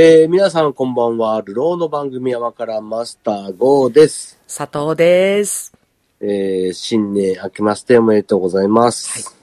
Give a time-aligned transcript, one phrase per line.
[0.00, 1.42] えー、皆さんこんばんは。
[1.44, 4.38] 流浪の番組山からマスター GO です。
[4.46, 5.72] 佐藤です。
[6.20, 9.36] えー、新年明けましておめでとうございます。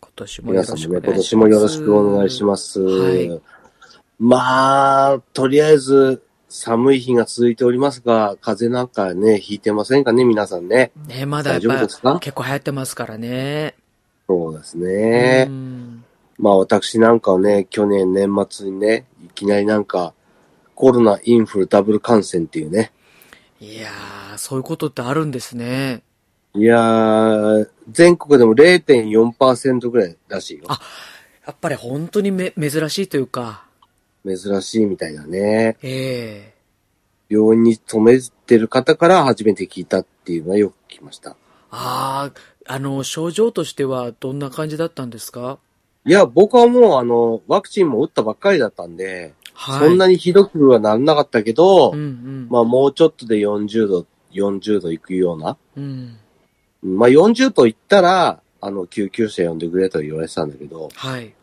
[0.00, 1.36] 今年もよ皆さんろしくお願いします。
[1.36, 2.80] もよろしくお願いします。
[2.80, 3.40] はい
[4.20, 10.92] まあ、とりあえず、寒い日が続いておりますが、風邪なんかね、ひいてませんかね、皆さんね。
[11.08, 12.18] ね、まだやっ大丈夫ぱですか？
[12.20, 13.74] 結構流行ってますからね。
[14.28, 15.50] そうですねう。
[15.50, 16.04] ん
[16.38, 20.14] まあ私なんかはね、去年年末にね、いきなりなんか、
[20.74, 22.92] コロナ、インフル、ダブル感染っていうね。
[23.60, 26.02] いやー、そういうことってあるんですね。
[26.54, 30.64] いやー、全国でも0.4%ぐらいらしいよ。
[30.68, 30.80] あ
[31.46, 33.64] やっぱり本当にめ珍しいというか、
[34.24, 35.76] 珍しいみたいだね。
[35.82, 36.52] え
[37.28, 41.30] 病院に勤めてる方から初めて聞いたっていうのはよく聞きました。
[41.30, 41.34] え
[41.70, 45.58] あー、あの、症状としてはどんな感じだったんですか？
[46.08, 49.88] いや、僕はもうあの、ワクチンも打ったばっかりだったんで、はい。
[49.88, 52.46] そんなにひどくはならなかったけど、うんうん。
[52.48, 55.58] まあもうちょっとで40度、40度いくような。
[55.76, 56.16] うん。
[56.82, 61.34] まあ40度いったら、あの、救急車呼んでくれと言われてたんだけど、はい。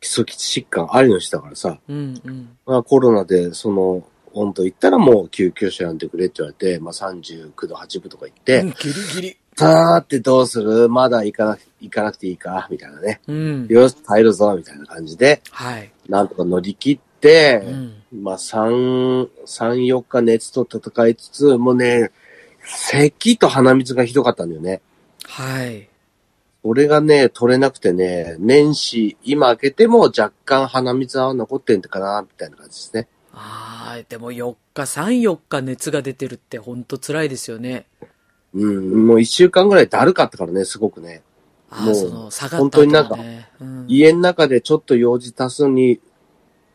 [0.00, 2.56] 基礎基地疾患ありの人だからさ、うんうん。
[2.66, 4.04] まあコロナでその
[4.34, 9.36] 温度いったらもう救急車呼んでくれって言われて、まあ39度8分とか言って、うんギリギリ。
[9.56, 10.88] さーってどうする？
[10.88, 12.66] まだ行かなく、行かなくていいか？
[12.70, 13.20] みたいなね。
[13.28, 13.66] うん。
[13.68, 15.92] よし、耐えるぞみたいな感じで、はい。
[16.08, 18.22] なんとか乗り切って、うん。
[18.22, 22.10] まあ3、3、4日熱と戦いつつ、もうね、
[22.64, 24.80] 咳と鼻水がひどかったんだよね。
[25.22, 25.88] はい。
[26.64, 33.06] 俺がね、取れなくてね、年始、今開けても若干鼻水は残ってんのかな、みたいな感じですね。
[33.34, 37.86] あー、でも4日、3、4日熱が出てるって本当辛いですよね。
[38.54, 41.22] うん、もう一週間ぐらいだるかったからね、すごくね。
[41.70, 43.18] もうあー、その、下がった本当になんか
[43.88, 46.00] 家の中でちょっと用事足すのに、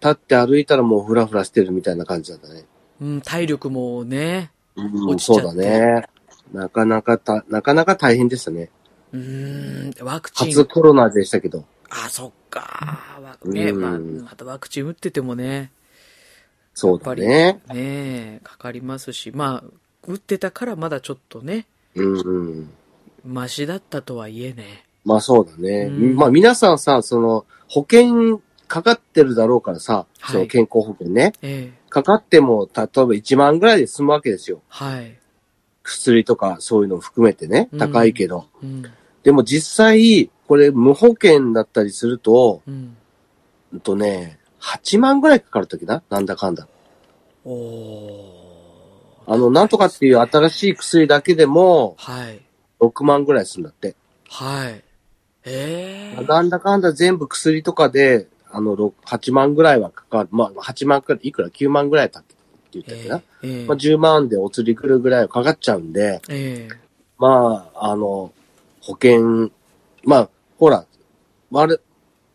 [0.01, 2.65] 立って歩いたらもうフラフラしてるみたいな感じだったね。
[3.01, 4.51] うん、体力もね。
[4.75, 6.07] うん、そうだね。
[6.53, 8.69] なかなかた、なかなか大変でしたね。
[9.11, 10.65] うーん、ワクチ初ン。
[10.65, 11.65] コロナでしたけど。
[11.89, 12.59] あ、そっか。
[13.21, 15.71] わね、うんまあ、またワクチン打っててもね、
[16.73, 17.61] そうだね。
[17.67, 19.69] ねえ、かかりますし、まあ、
[20.07, 21.65] 打ってたからまだちょっとね、
[21.95, 22.69] うん、うん。
[23.25, 24.85] マシだったとはいえね。
[25.05, 25.83] まあそうだね。
[25.83, 31.33] うんまあ皆さんさ、その、保険かかってるだろうからさ、はいその健康保険ね。
[31.41, 34.61] ええ、かかっても、例えば1万ぐらいで済むわけですよ。
[34.67, 35.17] はい。
[35.83, 37.69] 薬とかそういうのを含めてね。
[37.77, 38.47] 高いけど。
[38.61, 38.83] うん、
[39.23, 42.95] でも実際、これ無保険だったりすると、うん。
[43.73, 46.67] うんとね、8万ぐらいかかるときななんだかんだ。
[47.45, 49.33] おー。
[49.33, 52.41] あの、なんとかっていう新しい薬だけでも、はい。
[52.81, 53.95] 6万ぐらいするんだって。
[54.29, 54.83] はい。
[55.45, 60.29] ええなんだかんだ全部薬とかで、あの、6 8万ぐらいはかかる。
[60.31, 62.35] まあ、8万くらい、いくら ?9 万ぐらいだって
[62.71, 63.21] 言ったっけな？
[63.43, 66.75] ええまあ、10万でお釣り来るぐらいはかかっちゃうんで、ええ
[67.17, 68.31] まあ、あの、
[68.81, 69.51] 保険、
[70.03, 70.85] まあ、ほら、
[71.51, 71.81] 割る、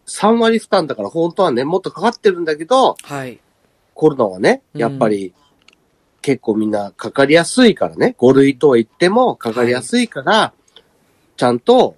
[0.06, 3.40] 3割負担だから本当はね、もっとかかってるんだけど、はい。
[3.94, 5.32] コロナはね、うんやっぱり、
[6.20, 10.54] 結構みんなかかりやすいからね、5類とは言ってもかかりやすいから、
[11.36, 11.96] ちゃんと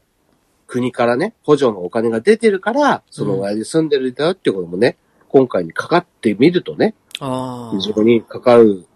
[0.67, 4.97] 国からね、補助のお金が出てるから、そのぐらいで済んでるんだよっていうこともね、
[5.29, 7.79] 今回にかかってみるとね、ああ。
[7.79, 8.87] 非常にかかる、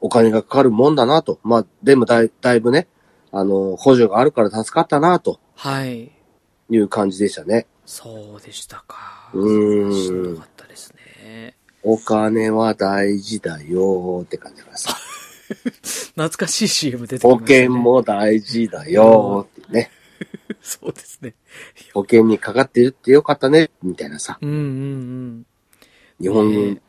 [0.00, 1.40] お金がかかるもんだなと。
[1.42, 2.86] まあ、でもだいだいぶね、
[3.32, 6.12] あの、補助があるから助かったなとはい。
[6.70, 7.66] いう感じでしたね。
[7.86, 9.30] そうでしたか。
[9.32, 11.56] うーんしんどかったですね。
[11.82, 14.96] お金は大事だよって感じだからさ。
[16.16, 17.58] 懐かしい CM 出てきま保したね。
[17.60, 17.70] 険。
[17.70, 19.90] も大事だよってね。
[20.60, 21.34] そうですね。
[21.94, 24.38] 保険にかかってるってよかったね、みたいなさ。
[24.40, 25.46] うんうんうん。
[26.20, 26.82] 日本、ね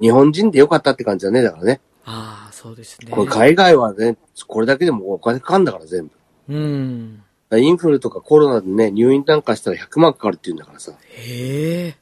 [0.00, 1.80] 日本人でよかったって感じだね、だからね。
[2.04, 3.10] ああ、そうですね。
[3.10, 6.12] これ海外はね、これだけでもお金かかるんだから全部。
[6.48, 7.23] うん。
[7.58, 10.92] インフルとかコロナでね、入院なんかしたら100万かかるって言うんだからさ。
[11.16, 11.96] へえ。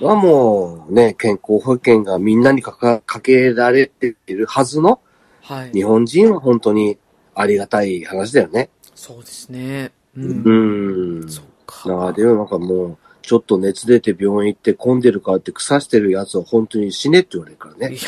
[0.00, 5.00] はもうね、健康保険がみんなにかかかけられているはずの
[5.42, 5.72] はい。
[5.72, 6.98] 日本人は本当に
[7.34, 8.70] ありがたい話だよね。
[8.94, 9.92] そうですね。
[10.16, 10.20] う。
[10.20, 11.28] うんん。
[11.28, 11.88] そっか。
[11.88, 17.98] だからでもなんかもう、ちょっと熱出て病院行って混んでるからって腐してるやつは本当に死ねって言われるからねい。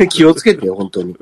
[0.00, 1.16] や、 気をつけてよ、本当に。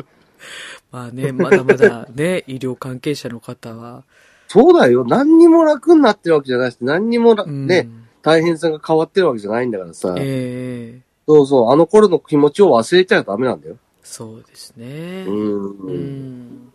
[0.91, 4.05] まあね、まだまだね、 医療関係者の方は。
[4.49, 5.05] そうだよ。
[5.05, 7.89] 何にも楽になってるわけじゃないし、何にもらうんね、。
[8.23, 10.15] 大変さが変わってるわけじゃないんだからさ。
[10.19, 13.77] ええそうそう、あの頃の気持ちを忘れちゃダメなんだよ。
[14.03, 15.25] そうですね。
[15.29, 15.31] う。
[15.31, 16.73] うんん。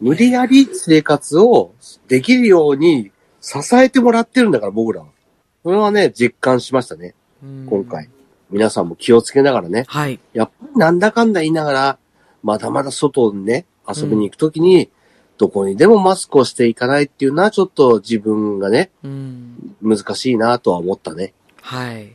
[0.00, 1.74] 無理やり生活を
[2.08, 5.06] できるように支えてもらってるんだから、僕らは。
[5.62, 8.08] それはね、実感しましたね、うん今回。。
[8.50, 10.18] 皆さんも気をつけながらね、はい。
[10.32, 11.98] やっぱりなんだかんだ言いながら、
[12.42, 14.90] まだまだ外にね、遊びに行くときに、
[15.38, 19.76] どこにでもマスクをしていかないっていうのは、ちょっと自分がね、うん。
[19.82, 21.34] 難しいなとは思ったね。
[21.60, 22.12] はい。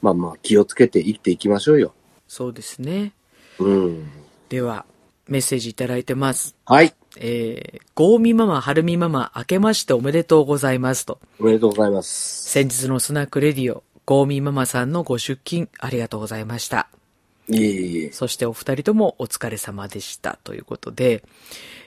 [0.00, 1.94] まあまあ、気をつけて生きていきましょうよ。
[2.28, 3.12] そうですね。
[3.58, 4.10] うん。
[4.48, 4.84] では、
[5.28, 6.56] メッセージいただいてます。
[6.66, 6.94] はい。
[7.16, 11.18] えー、ゴーミママ、ハルミママ、明けましておめでとうございますと。
[11.40, 12.50] おめでとうございます。
[12.50, 16.88] 先日のスナックレディオ、ゴーミママさんのご出勤ありがとうございました。
[17.48, 18.12] いえいえ。
[18.12, 21.24] そしてお二人ともお疲れ様でしたということで、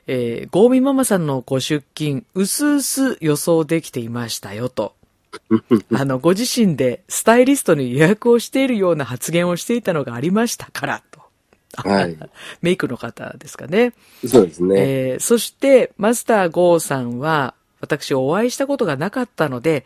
[0.07, 4.96] えー、ゴーミママさんのご出勤、うすうす予想できていましたよと。
[5.94, 11.22] あの、ご自身でスタイリストに予約をしているような発言をしていたのがありましたからと。
[11.90, 12.18] はい。
[12.62, 13.94] メイクの方ですかね。
[14.25, 14.75] そうですね。
[14.78, 19.86] えーそして、マスターゴーさんは、私お会いしたことがなかったので、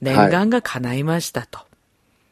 [0.00, 1.65] 念願が叶いましたと。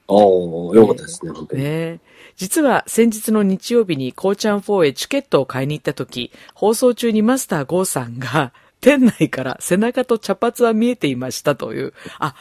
[0.09, 1.63] おー、よかったですね、本当に。
[1.63, 2.01] ね
[2.37, 12.35] 実は先日の日曜日にコーチャン4へチケットを買いに行った時、放送中にマスターゴーさんが、 店内から背中と茶髪は見えていましたという、あ、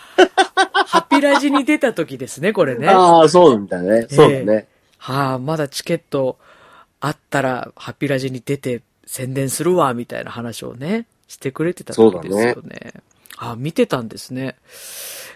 [0.88, 2.88] ハピラジに出た時ですね、これね。
[2.88, 4.08] はああ、そうみたいね。
[4.10, 4.68] そうだね。
[5.00, 6.38] あ、まだチケット
[7.00, 12.94] あったら、ハピラジに出て宣伝するわ、みたいな話をね、してくれてた時ですよね。
[13.38, 14.56] あ、見てたんですね。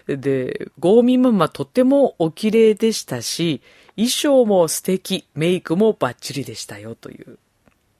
[0.06, 3.60] で、ゴーミママとてもお綺麗でしたし、
[3.96, 7.38] 衣装も素敵、メイクもバッチリでしたよという。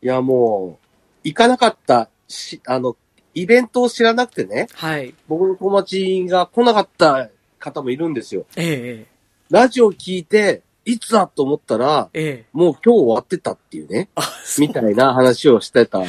[0.01, 0.87] いや、もう、
[1.25, 2.97] 行かなかったし、あの、
[3.35, 5.15] イベントを知らなくてね、はい。
[5.27, 8.47] 僕の友達が来なかった方もいるんですよ。
[8.57, 9.07] ええ、
[9.51, 12.45] ラジオ聞いて、いつだと思ったら、ええ、ええ。
[12.53, 16.03] もう今日終わってたっていうね、あ、そうみたいな話をしてた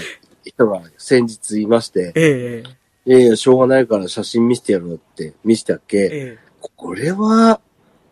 [0.45, 2.78] 人が先日いまして、ええ、
[3.09, 6.37] いやいや、しょうがないから写真見せてやろうって見せてやっけ、ええ。
[6.75, 7.59] これは、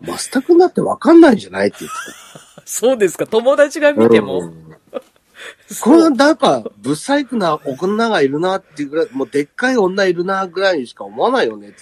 [0.02, 1.98] マスタ君だってわかんないんじゃないって言って
[2.66, 4.02] そうですか、友達がた。
[4.02, 4.40] 見ても？
[4.40, 4.68] うん
[5.84, 11.78] これはなんか、ブサイクな女がいるなっていうぐらい、もうでっかい女いるなぐらいにしか思わないよねって。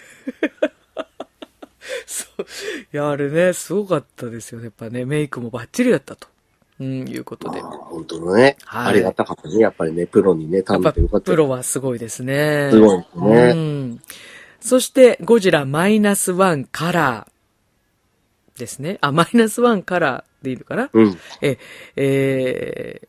[2.06, 2.42] そう。
[2.42, 2.46] い
[2.92, 4.66] や、あれね、すごかったですよね。
[4.66, 6.28] やっぱね、メイクもバッチリだったと。
[6.80, 7.62] うん、いうことで。
[7.62, 9.60] ああ本当のね、はいありがたかったね。
[9.60, 11.36] やっぱりね、プロにね、頼んでよかったよ。
[11.36, 12.70] プロはすごいですね。
[12.72, 14.02] すごいですねうん。
[14.60, 18.98] そして、ゴジラマイナスワンカラーですね。
[19.02, 20.90] あ、マイナスワンカラーでいいのかな？
[20.92, 21.18] うん。
[21.42, 21.58] え、
[21.96, 23.08] えー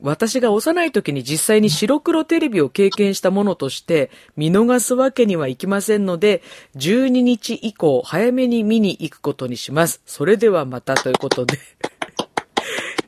[0.00, 6.40] 私が幼い時に実際に白黒テレビを経験したものとして見逃すわけにはいきませんので、
[6.76, 10.00] 12日以降早めに見に行くことにします。
[10.06, 11.58] それではまたということで。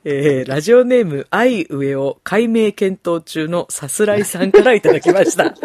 [0.04, 5.54] えーラジオネーム、愛上を解明検討中のさすらいさんからいただきました。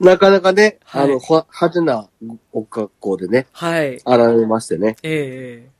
[0.00, 2.08] なかなかね、はいあの、ほ派手な
[2.52, 3.96] お格好でね、はい。
[3.96, 4.06] 現
[4.40, 5.70] れましてね、ええ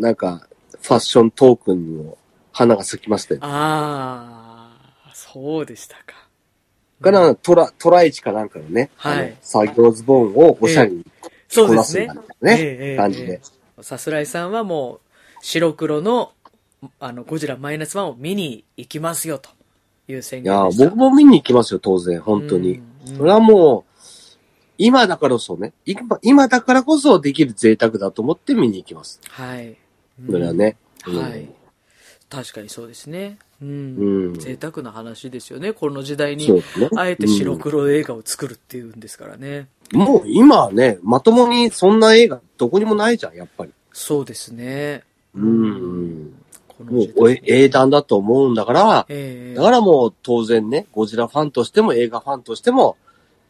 [0.00, 0.48] なんか、
[0.80, 2.18] ファッショントークンにも
[2.52, 3.40] 花が咲きましたよ。
[3.42, 4.72] あ
[5.06, 6.26] あ、そうでしたか。
[7.02, 11.04] から、トラ、トライチかなんかのね、はい作業ズボンをおしゃれに
[11.48, 12.56] そうですねこなすみたい。
[12.56, 13.32] なね、ええ感じで。
[13.34, 13.40] え
[13.78, 15.00] えさすらいさんはもう、
[15.40, 16.32] 白黒の、
[17.00, 19.50] あの、ゴジラマイナスワンを見に行きますよ、と
[20.08, 20.84] いう宣言でした。
[20.84, 22.78] 僕も見に行きますよ、当然、本当に。
[22.78, 23.88] うんそれはもう、
[24.76, 29.20] 今だからこそね、今今だからこそできる贅沢だと思って見に行きます。
[29.28, 29.76] はい。
[30.30, 30.76] それはね。
[31.06, 31.48] うんはい。
[32.30, 33.38] 確かにそうですね。
[33.60, 33.68] うん。
[33.68, 35.72] うん贅沢な話ですよね。
[35.72, 36.62] この時代に。
[36.96, 39.68] あえて白黒映画を作るっていうんですからね。
[39.94, 43.72] うんもう今はね、まともにそんな映画どこにもないじゃん、やっぱり。
[43.92, 45.02] そうですね。
[45.38, 46.34] うん。
[46.84, 52.96] もう英断だと思うんだから、ええだからもう当然ね、ゴジラファンとしても映画ファンとしても、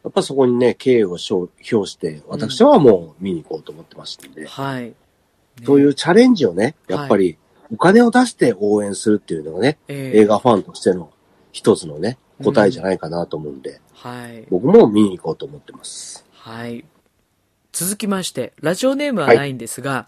[0.03, 4.85] やっぱそこにね、敬意を表して、私はもう見に行こうと思ってましたんで、はい。
[4.85, 4.93] ね
[5.63, 7.37] そういうチャレンジをね、やっぱり
[7.71, 11.11] お金を出して応援するっていうのがね、ええ映画ファンとしての
[11.51, 14.45] 一つのね、答えじゃないかなと思うんで、はい。
[14.49, 16.25] 僕も見に行こうと思ってます。
[16.31, 16.85] はい。
[17.73, 20.07] 続きまして、ラジオネームはないんですが、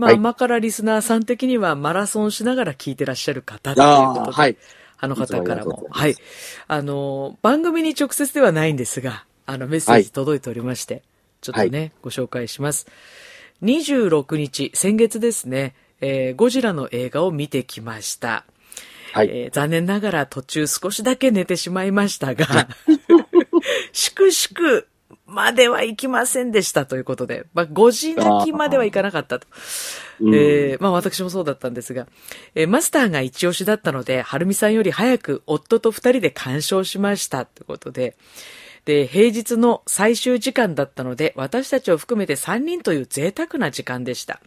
[0.00, 4.56] まあ、はい甘辛リスナーさん的にはマラソンしながら聞いてらっしゃる方というああ、ことで、はい。
[4.98, 6.64] あの方からいつもありがとうも、はいございます。
[6.68, 11.02] あの、番組に直接ではないんですが、あの、メッセージ届いておりまして、
[11.42, 12.86] ちょっとね、ご紹介します。
[13.62, 18.44] 26日、先月ですね、えーゴジラの映画を見てきました。
[19.12, 19.28] はい。
[19.28, 22.68] えー残念ながら途中少しだけ寝てしまいましたが、
[23.92, 24.86] しくしく
[25.30, 29.46] までは行きませんでしたということで、まあ、5時泣きまではいかなかったと。
[30.20, 32.06] うんえーまあ私もそうだったんですが、
[32.54, 38.16] えーマスターが一押しだったので、はるみさんより早く夫と二人で鑑賞しましたということで、
[38.84, 44.40] で、平日の最終時間だったので、私たちを含めて3人という贅沢な時間でした。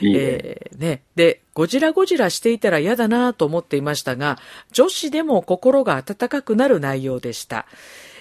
[0.00, 0.18] いいね。
[0.18, 1.02] えーね。
[1.16, 4.38] で、ゴジラゴジラしていたら嫌だなと思っていましたが、
[4.72, 7.66] 女子でも心が温かくなる内容でした。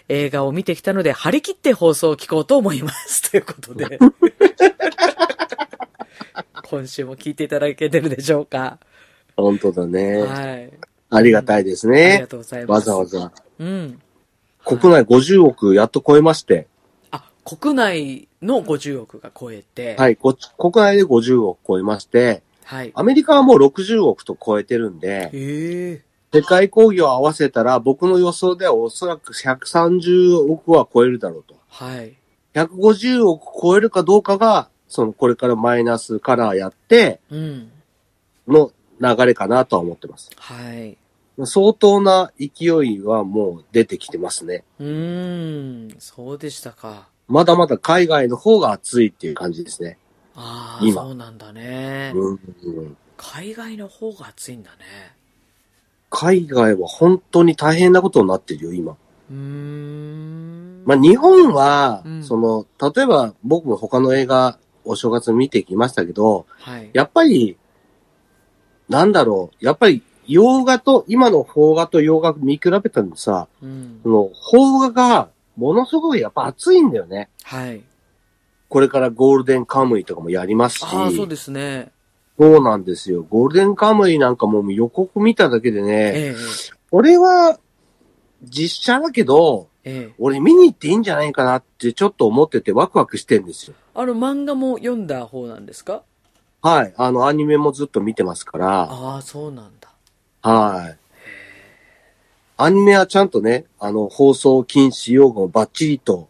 [0.09, 3.29] 映画を見てきたので、張り切って放送を聞こうと思います。
[3.31, 3.99] ということで。
[6.69, 8.79] 今週も聞いていただけてるでしょうか。
[9.37, 10.21] 本当だね。
[10.23, 10.73] はい。
[11.09, 12.27] ありがたいですありねが。
[12.27, 12.89] とうございます。
[12.89, 13.31] わざわざ。
[13.59, 14.01] うん。
[14.65, 16.67] 国内50億やっと超えまして。
[17.11, 20.15] あ、国内の50億が超えて、はい。
[20.15, 22.91] こ国内で50億超えまして、はい。
[22.95, 26.01] アメリカはもう60億と超えてるんで、へえ。
[26.33, 31.55] 世界工業を合わせたら僕の予想ではおそらく130億は超えるだろうと。
[31.67, 32.15] はい。
[32.55, 37.71] 150億超えるかどうかが、そのこれからマイナスカラーやってうん。
[38.47, 40.31] の流れかなとは思ってます。
[40.35, 40.97] はい。
[41.45, 44.63] 相当な勢いはもう出てきてますね。
[44.79, 47.09] うーん、そうでしたか。
[47.27, 49.97] まだまだ海外の方が熱いっていう感じですね。
[50.35, 52.11] ああ、今そうなんだね。
[52.15, 54.77] うんうん海外の方が暑いんだね。
[56.15, 58.91] 海外は本当に大変なことになってるよ、今。
[59.31, 60.83] うーん。
[60.85, 66.91] まあ日本は、うんその、例えば僕も他の映画お正月見てきましたけど、はい。
[66.93, 67.57] やっぱり、
[68.89, 74.09] なんだろう、やっぱり洋画と、今の邦画と洋画見比べたのさ、うんそ。
[74.09, 77.29] の邦画がものすごいやっぱ熱いんだよね。
[77.41, 77.81] はい。
[78.69, 80.83] これからゴールデンカムイとかもやりますし。
[80.83, 81.91] ああ、そうですね。
[82.39, 83.23] そうなんですよ。
[83.23, 86.35] ゴールデンカムイなんかもう予告見ただけでね、ええ
[86.91, 87.59] 俺は
[88.43, 93.75] 実写だけど、ええええ俺見に行っていいんじゃないかなってちょっと思っててワクワクしてんですよ。
[93.95, 96.03] あの漫画も読んだ方なんですか？
[96.61, 96.93] はい。
[96.95, 99.91] あの、アニメもずっと見てますから、ああ、そうなんだ。
[100.41, 100.97] はい。
[102.55, 106.29] アニメはちゃんとね、あの、放送禁止用語もバッチリと、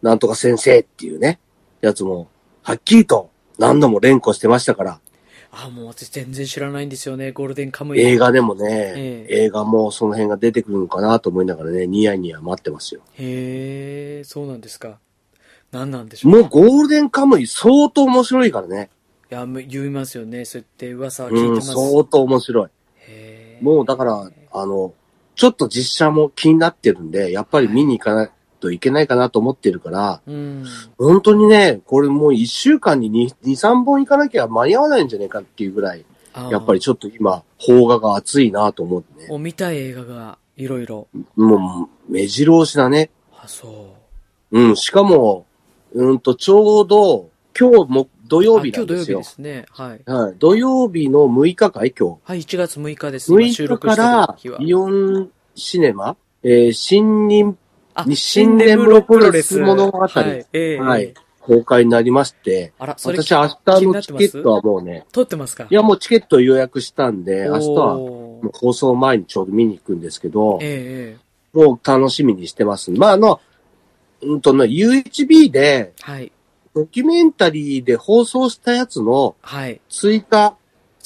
[0.00, 1.38] なんとか先生っていうね、
[1.82, 2.28] やつも、
[2.62, 5.00] はっきりと何度も連呼してましたから、
[5.52, 8.00] ああ、もう私全然知らないんですよね、ゴールデンカムイ。
[8.00, 13.00] 映画でもね、ええ映画もその辺が出てくるのかなと思いながらね、ニヤニヤ待ってますよ。
[13.14, 14.98] へえ、そうなんですか。
[15.72, 18.90] 何なんでしょうもうゴールデンカムイ相当面白いからね。
[19.30, 20.44] いや、む言いますよね。
[20.44, 21.72] そうやって噂は聞いうん、てます。
[21.72, 22.68] 相当面白い。
[23.62, 24.92] もうだから、あの、
[25.34, 30.64] ちょっと実写も気になってるんで、やっぱり見に行かないといけないかなと思ってるから、うん。
[30.98, 36.04] 本当にね、これもう一週間に2、2 3本行かなきゃ間に合わないんじゃないかっていうぐらい、
[36.50, 39.28] やっぱりちょっと今、邦画が熱いなと思ってね。
[39.28, 41.08] もう見たい映画がいろいろ。
[41.36, 43.10] もう、目白押しだね。
[43.32, 43.94] あ、そ
[44.50, 44.60] う。
[44.60, 45.46] うん、しかも、
[45.92, 49.18] うんと、ちょうど、今日も土曜日あ今日土曜日なんですよ。
[49.18, 49.66] ですね。
[49.70, 50.10] はい。
[50.10, 50.34] はい。
[50.38, 53.32] 土曜日の6日かい今はい、1月6日です。
[53.32, 53.46] 日。
[53.46, 54.36] 今収6日から。
[54.58, 57.28] イオンシネマ、えー、新
[58.04, 60.46] 任あ新根室プロレス物語はい。
[60.52, 65.66] ええはい、公開になりまして、あら、それ私明日のチケットはもうね、撮ってますか？
[65.70, 71.26] いやもうチケット予約したんで、明日は放送前にちょうど見に行くんですけど、ええ
[71.58, 72.90] もう楽しみにしてます。
[72.90, 73.40] まあ、あの、
[74.20, 76.30] うんとね、UHB で、はい。
[76.74, 79.80] ドキュメンタリーで放送したやつのはい。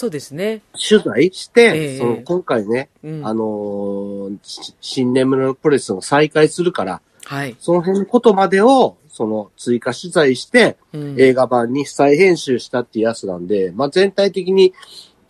[0.00, 0.62] そうですね。
[0.72, 3.26] 取材して、ええその今回ね、うん。
[3.26, 7.54] あのーし新ネムのプロレスの再開するから、はい。
[7.60, 14.72] その辺のことまでを、その追加取材して、うん映画版に再編集したっていうやつなんで、まあ、全体的に、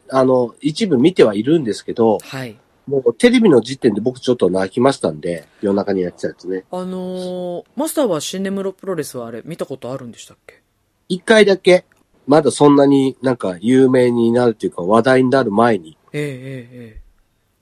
[0.08, 2.56] あの、一部見てはいるんですけど、はい。
[2.86, 6.64] もうテレビの時点で僕ちょっと泣きましたんで、夜中にやってたやつね。
[6.70, 10.60] あのーマスターはシンネムロプロレスはあれ、見たことあるんでしたっけ？
[11.08, 11.84] 一回だけ、
[12.30, 17.00] まだそんなになんか有名になるというか話題になる前にええええええ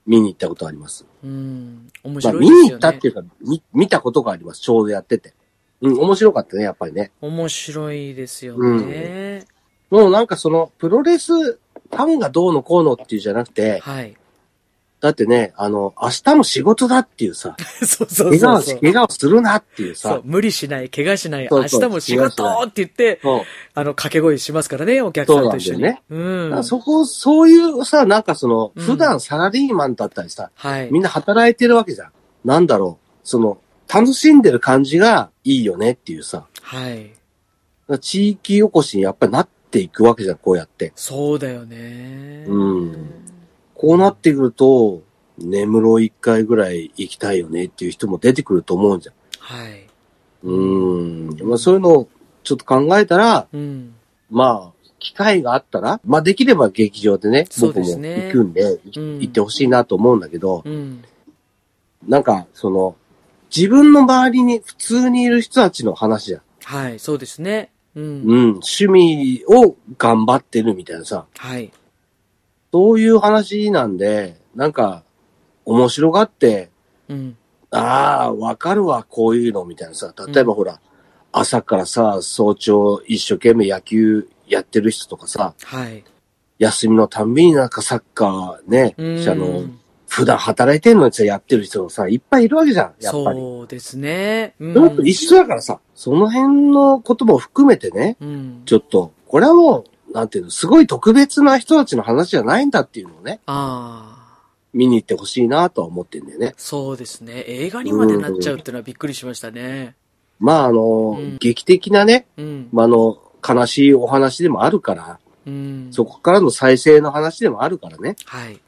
[0.05, 1.05] 見に行ったことあります。
[1.23, 1.87] うん。
[2.03, 2.39] 面まあ、白いですよね。
[2.39, 4.61] 見に行ったっていうか、見、見たことがあります。
[4.61, 5.35] ちょうどやってて。
[5.81, 7.11] うん、面白かったね、やっぱりね。
[7.21, 9.45] 面白いですよね。
[9.91, 14.15] もうなんかその、プロレスファンがどうのこうのっていうじゃなくて、はい。
[15.01, 18.61] だってね、あの、明日も仕事だっていうさ、 そうそう怪我を。
[18.81, 23.21] 怪我をするなっていうさそう、、無理しない、怪我しない、そうそう明日も仕事って言って。
[23.23, 25.87] あの、掛け声しますからね、お客さんと一緒に。
[25.87, 30.89] そうなんそこ、そういうさ、なんかその、うん普段サラリーマンだったりさ、はい。
[30.91, 32.11] みんな働いてるわけじゃん。
[32.43, 37.11] なんだろう、その、楽しんでる感じがいいよねっていうさ、はい。
[37.99, 40.91] 地域おこしにやっぱりなっていくわけじゃん、こうやって。
[40.95, 42.45] そうだよね。
[42.47, 43.18] うん
[43.79, 45.03] こうなってくると、
[45.37, 49.15] 根室一回ぐらい行きたいよねっていう人も出てくると思うんじゃん。
[49.39, 49.87] はい。
[50.43, 51.47] うーん。
[51.47, 52.09] まあそういうのを
[52.43, 53.95] ちょっと考えたら、うん。
[54.29, 61.01] まあ、機会があったら、まあできれば劇場でね、僕も行くんで、いうん行ってほしいなと思うんだけど、うん。
[62.05, 62.97] なんか、その、
[63.55, 66.41] 自分の周りに普通にいる人たちの話じゃん。
[66.65, 67.71] はい、そうですね。
[67.95, 68.03] うん。
[68.03, 68.39] うん。
[68.55, 71.25] 趣味を頑張ってるみたいなさ。
[71.37, 71.71] はい。
[72.71, 75.03] そういう話なんで、なんか、
[75.65, 76.69] 面白がって、
[77.07, 77.37] うん。
[77.71, 80.13] ああ、わかるわ、こういうの、みたいなさ。
[80.27, 80.79] 例えばほら、
[81.31, 86.03] 朝からさ、早朝一生懸命野球やってる人とかさ、はい。
[86.57, 89.63] 休みのたんびになんかサッカーね、うんあの、
[90.07, 93.39] 普段働いてんのにさ、やってる人もさ、いっぱいいるわけじゃん、やっぱり。
[93.39, 94.55] そうですね。
[94.59, 98.61] うんそれと一緒だからさ、その辺のことも含めてね、うん。
[98.65, 104.19] ちょっと、これはもう、なんていうの、すごい特別な人たちの話じゃないんだっていうのをね、ああ。
[104.73, 106.53] 見に行ってほしいなとは思ってんだよね。
[106.57, 107.43] そうですね。
[107.47, 109.95] 映画にまでなっちゃうっていうのはびっくりしましたね。
[110.39, 112.69] まあ、あの、うん劇的なね、うん。
[112.71, 115.87] まあ、あの、悲しいお話でもあるから、うん。
[115.91, 118.15] そこからの再生の話でもあるからね。
[118.25, 118.53] はい。
[118.53, 118.59] う。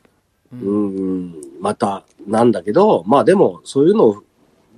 [0.53, 4.23] うんん、うん、また、なんだけど、まあでも、そういうの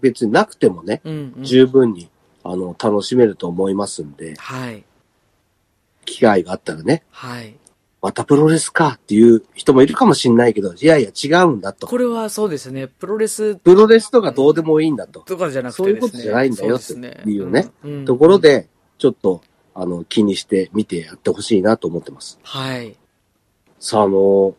[0.01, 1.33] 別になくてもね、うん。
[1.37, 2.09] うん十分に、
[2.43, 4.83] あの、楽しめると思いますんで、はい。
[6.05, 7.55] 機会があったらね、はい。
[8.01, 11.87] またプロレスかっていう人もいるかもしれないけど、いやいや違うんだと。
[11.87, 12.87] これはそうですね。
[12.87, 15.21] プロレスプロレスとかどうでもいいんだと。
[15.21, 17.71] とかじゃなくてそういうことじゃないんだよっていうね。
[17.83, 18.67] うんうんところで、
[18.97, 19.41] ちょっと、
[19.73, 22.39] あの、気にして見てやってほしいなと思ってます。
[22.43, 22.95] はい。
[23.79, 24.55] さあ、あの、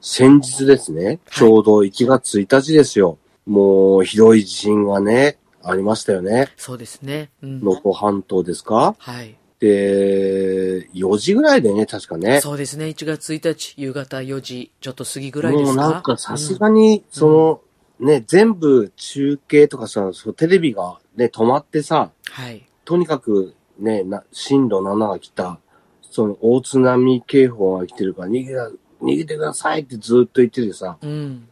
[0.00, 3.18] 先日ですね、ちょうど1月1日ですよ。
[3.46, 6.48] もう、ひどい地震がね、ありましたよね。
[6.56, 7.30] そうですね。
[7.42, 7.60] うん。
[7.60, 8.94] 能登半島ですか？
[8.98, 9.36] はい。
[9.60, 12.40] で、4時ぐらいでね、確かね。
[12.40, 12.86] そうですね。
[12.86, 15.82] 1月1日、夕方4時、ちょっと過ぎぐらいですか？
[15.82, 17.60] もうなんかさすがに、その、
[18.00, 22.66] ね、全部中継とかさ、そうテレビがね、止まってさ、はい。
[22.84, 25.60] とにかくね、な震度7が来た、
[26.02, 31.48] その大津波警報が来てるから逃げな、逃げてくださいってずっと言っててさ、うん。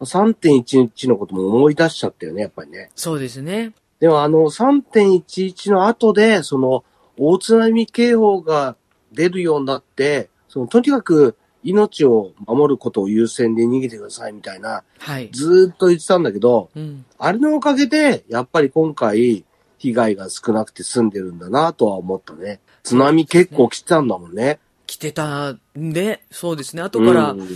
[0.00, 2.90] 3.11のことも思い出しちゃったよね、やっぱりね。
[2.94, 3.72] そうですね。
[4.00, 6.84] でもあの3.11の後で、その
[7.18, 8.76] 大津波警報が
[9.12, 15.30] 出るようになって、そのとにかく命を守ることを優先で逃げてくださいみたいな、はい。
[15.32, 17.04] ずーっと言ってたんだけど、うん。
[17.18, 19.44] あれのおかげで、やっぱり今回、
[19.78, 22.60] 被害が少なくて済んでるんだなとは思ったね。
[22.82, 24.58] 津波結構来てたんだもんね。
[24.86, 26.82] 来てたんで、そうですね。
[26.82, 27.48] 後から、うん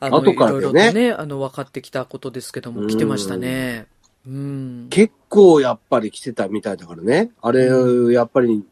[0.00, 3.86] あの、後からだいろいろとね、あの、分かってきたことですけども、来てましたね。
[4.26, 4.88] うん。
[4.90, 7.30] 結構やっぱり来てたみたいだからね。
[7.40, 7.68] あれ、
[8.12, 8.64] やっぱり、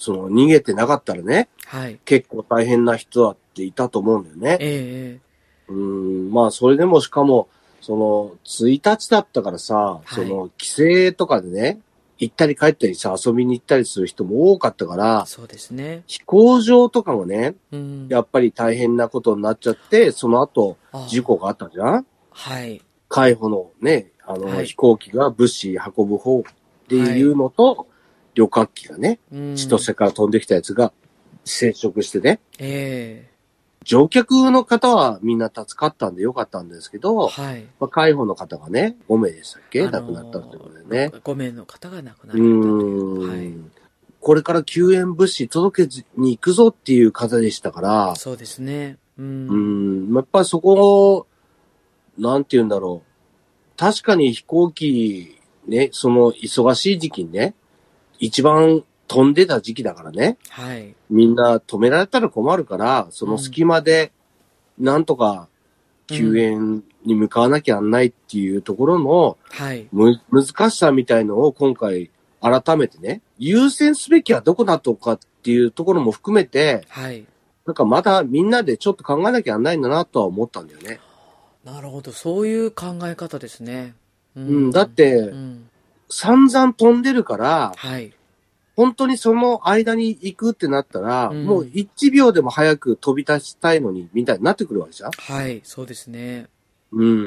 [0.00, 2.00] その逃げてなかったらね、はい。
[2.06, 4.56] 結構大変な人だっていたと思うんだよね。
[4.58, 5.20] え
[5.68, 7.48] えうん、まあそれでもしかも、
[7.82, 11.80] その、1日だったからさ、いその、帰省とかでね、
[12.18, 16.02] 行ったり帰ったりさ、遊びに行ったりする人も多かったから、そうですね。
[16.06, 18.08] 飛行場とかもね、うん。
[18.08, 22.06] やっぱり大変なことになっちゃって、その後、あ事故があったじゃん？
[22.30, 22.80] はい。
[23.10, 26.42] 海保のね、あの、はい飛行機が物資運ぶ方っ
[26.88, 27.86] ていうのと、
[28.34, 29.56] 旅客機がね、うん。
[29.56, 30.92] 千歳から飛んできたやつが
[31.44, 33.30] 接触してね、え
[33.84, 37.64] 乗客の方はみんな助かったんでよかったんですけえど、はい。
[37.80, 41.10] まあ、海保の方がね、5名でしたっけ、あのー亡くなったってことでね。
[41.24, 42.56] 5名の方が亡くなうられた。
[42.56, 43.80] ーん、はい
[44.20, 48.98] これから救援物資届けに行くぞっていう方でしたから、そうですね。
[49.18, 49.22] う。
[49.22, 51.26] うんん、やっぱりそこを、
[52.18, 53.78] なんて言うんだろう。
[53.78, 57.54] 確かに飛行機、ね、その忙しい時期にね、
[58.20, 60.94] 一番飛んでた時期だからね、はい。
[61.10, 64.12] みんな止められたら困るから、その隙間で、
[64.78, 65.48] なんとか
[66.06, 69.88] 救援に向かわなきゃなんないっていうところの、はい。
[69.90, 77.26] む、難しさみたいのを今回改めてね、優先すべきはどこだとかっていうところも含めて、はい。
[77.66, 81.00] なんかまたみんなでちょっと考えなきゃなんないんだなとは思ったんだよね。
[81.64, 82.12] なるほど。
[82.12, 83.94] そういう考え方ですね。
[84.36, 85.69] ううん、だってう、ん。
[86.10, 88.12] 散々飛んでるから、はい。
[88.76, 95.60] 本当にその間に行くってなったら、うんもう1秒でも早く飛び出したいのに、みたいになってくるわけじゃんはい。
[95.64, 96.48] そうですね。
[96.92, 97.08] うん。
[97.08, 97.18] うんう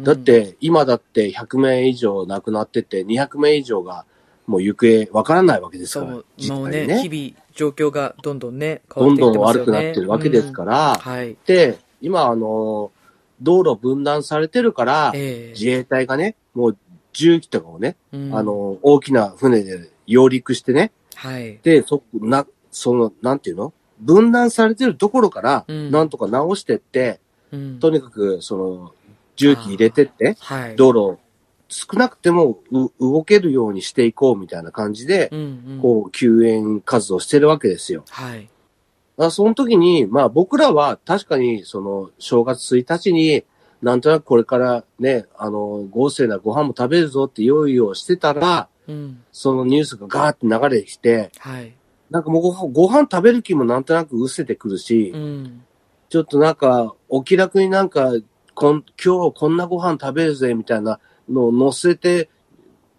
[0.00, 0.04] ん。
[0.04, 4.04] だっ、て、今だって100名以上亡くなってて、200名以上が
[4.46, 7.02] もう行方わからないわけですからそう、、実もうね。
[7.02, 9.72] 日々状況がどんどんね、変わっていどんどんってますよね。
[9.72, 11.36] 悪くなってるわけですから、うんはい。
[11.44, 12.90] で、今あの、
[13.42, 16.78] 道路分断されてるから、ええ自衛隊がね、もう
[17.18, 21.58] 重機とかをね、うんあ、の、大きな船で揚陸してね、はい。
[21.64, 23.72] で、そ、な、その、なんていうの？
[23.98, 27.18] 分断されてるところから、うんなんとか直してって、
[27.50, 28.92] うんとにかく、その、
[29.34, 30.76] 重機入れてって、はい。
[30.76, 31.18] 道路を
[31.68, 35.42] 少なくてもう動けるようにしていこうみたいな感じで、うんう
[35.74, 35.78] ん。
[35.82, 38.04] こう、救援活動してるわけですよ。
[38.10, 38.48] はい。
[39.32, 43.42] その時に、まあ僕らは確かに、その、正月1日に
[43.82, 49.22] なんとなくこれからね、あの、豪勢なご飯も食べるぞって用意をしてたら、うん。
[49.32, 51.74] そのニュースがガーって流れてきて、はい。
[52.10, 55.64] なんかもうご飯ご飯食べる気もなんとなく失せてくるし、うん。
[56.08, 58.12] ちょっとなんか、お気楽になんか、
[58.54, 62.28] こん今日こんなご飯食べるぜ、みたいなのを載せて、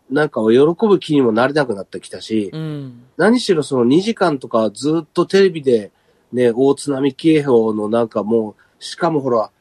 [0.10, 3.04] なんか喜ぶ気にもなれなくなってきたし、うん。
[3.18, 5.92] 何しろその2時間とかずっとテレビで
[6.32, 9.52] ね、大津波警報のなんかもう、しかもほら、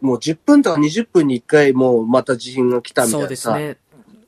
[0.00, 3.76] もう10分とか20分に1回もうまた地震が来たみたそいうなさ、ですね。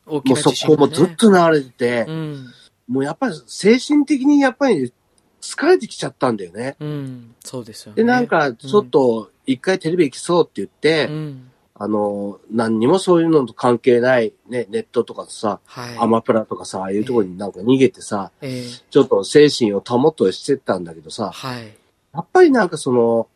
[0.06, 2.46] 大きもうそな地震がねこもずっと流れてて、うん。
[2.88, 4.92] もうやっぱり精神的にやっぱり
[5.40, 6.76] 疲れてきちゃったんだよね。
[6.80, 7.34] うん。
[7.44, 7.96] そうですよね。
[7.96, 11.50] で、なんか、ちょっと、一回テレビ行きそうって言って、うん。
[11.74, 15.98] あの、何にもそういうのと関係ない、ね、ネットとかさ、はい。
[15.98, 21.74] アマプラとかさ、ああいうところになんか逃げてさ、ええちょっと精神を保っとしてたんだけどさ、はい。
[22.12, 23.28] やっぱりなんかその、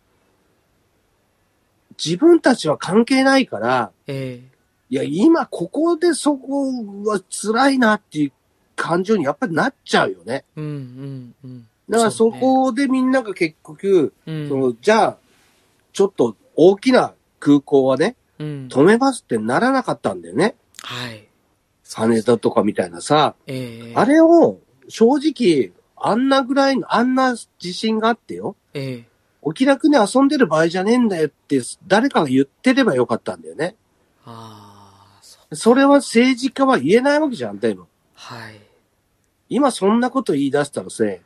[2.02, 4.54] 自分たちは関係ないから、ええ
[4.90, 6.70] いや、今ここでそこ
[7.04, 8.33] は辛いなっていう
[8.76, 10.44] 感情にやっぱりなっちゃうよね。
[10.57, 11.68] うん、うん、うん。
[11.88, 14.48] だからそこでみんなが結局、うん。
[14.48, 15.16] その、じゃあ、
[15.92, 18.68] ちょっと大きな空港はね、うん。
[18.70, 20.54] 止めますってならなかったんだよね。
[20.83, 21.26] はい。
[21.92, 28.57] 羽田とかみたいなさ、ええあれを正直、あんなぐらいの、あんな地震があってよ。
[28.74, 29.13] ええ
[29.46, 33.76] お気楽に遊んでる場合じゃねえんだよって誰かが言ってればよかったんだよね。
[34.24, 37.87] ああ、それは政治家は言えないわけじゃん、でも。
[38.14, 38.59] はい。
[39.50, 41.20] 今そんなこと言い出したらせ、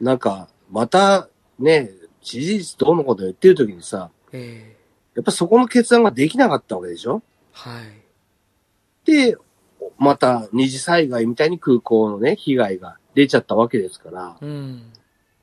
[0.00, 1.28] なんか、また
[1.58, 4.80] ね、事実どうのこと言ってる時にさ、ええ
[5.14, 7.22] やっぱそこの決断ができなかったわけでしょ？
[7.52, 7.84] はい。
[9.04, 9.36] で、
[9.98, 14.36] また二次災害みたいに空港のね、被害が出ちゃったわけですから。
[14.40, 14.92] うん。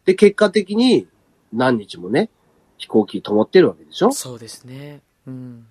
[0.05, 1.07] で、結果的に
[1.53, 2.29] 何日もね、
[2.77, 4.11] 飛行機止まってるわけでしょ？
[4.11, 5.01] そうですね。
[5.25, 5.67] うん。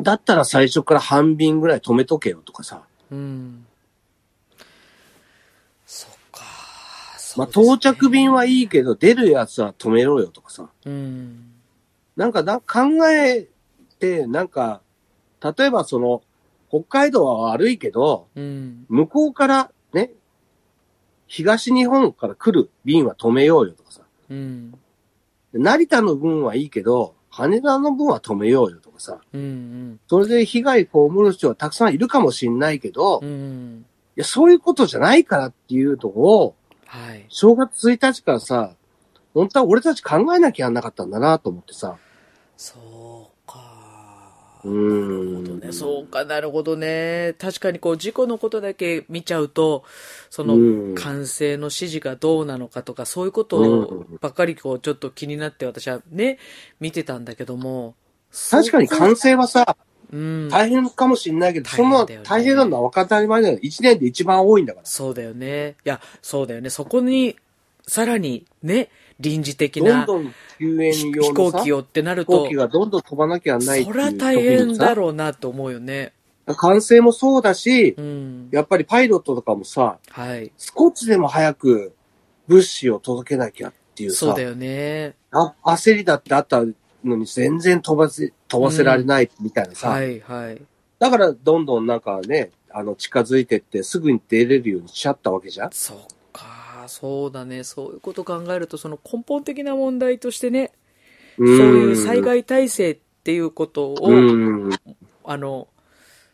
[0.00, 2.82] だったら最初から半便ぐらい止めとけよとかさ。
[3.10, 3.66] うん。
[5.86, 6.44] そっか。
[7.36, 10.68] まあ、到着便はいいけど、出るやつは止めろよとかさ。
[10.84, 11.52] うん。
[12.16, 13.48] なんかな、考え
[13.98, 14.82] て、なんか、
[15.42, 16.22] 例えばその、
[16.68, 18.86] 北海道は悪いけど、うん。
[18.88, 20.10] 向こうからね、
[21.26, 24.02] 東日本から来る便は止めようよとかさ。
[24.30, 24.72] うん。
[25.52, 29.20] で成田の分はいいけど、羽田の分は止めようよとかさ。
[29.32, 30.00] うん。
[30.08, 30.88] それで被害被
[31.22, 33.86] る人はたくさんいるかもしんないけど、いうん。
[34.16, 36.54] や、そういうことじゃないからっていうとこを、
[36.86, 37.24] はい。
[37.28, 38.72] 正月1日からさ、
[39.34, 41.96] 本当は俺たち考えなきゃやんなかったんだなと思ってさ。
[42.56, 42.82] そう
[44.64, 45.72] なるほどね。
[45.72, 47.34] そうか、なるほどね。
[47.38, 49.84] 確かにこう、事故のことだけ見ちゃうと、
[50.30, 56.38] その、うん管制の指示がどうなのかとか、そういうことうんばっかりこう、ちょっと気になって私はね、
[56.80, 57.94] 見てたんだけども。
[58.50, 59.76] 確かに完成はさ、
[60.12, 60.48] うん。
[60.48, 63.58] 大変かもしんないけど、大そんな変だよね大変なのは分かり前だよ。
[63.58, 64.86] 1年で一番多いんだから。
[64.86, 65.76] そうだよね。
[65.84, 66.70] いや、そうだよね。
[66.70, 67.36] そこに、
[67.86, 70.06] さらにね、臨時的な
[70.58, 76.12] 飛行機をってなると飛行機、がどんどん飛ばなきゃないっていうそりゃ大変だろうなと思うよね。
[76.56, 78.48] 完成もそうだし、うん。
[78.50, 80.50] やっぱりパイロットとかもさ、はい。
[80.56, 81.92] 少しでも早く
[82.46, 85.14] 物資を届けなきゃっていうさ、そうだよね。
[85.30, 86.62] あ焦りだってあった
[87.04, 90.62] のに全然飛ばせ、飛ばせられないみたいなさ、はい、はい。
[90.98, 95.98] だからどんどんなんかね、あの近づいてってすぐに出れるようにしちゃったわけじゃんそっ
[96.88, 97.62] か、そうだね。
[97.62, 100.72] そういうこと考えると、その根本的な問題としてね、
[101.38, 104.70] そそういう災害体制っていうことを、うん。
[105.24, 105.68] あの、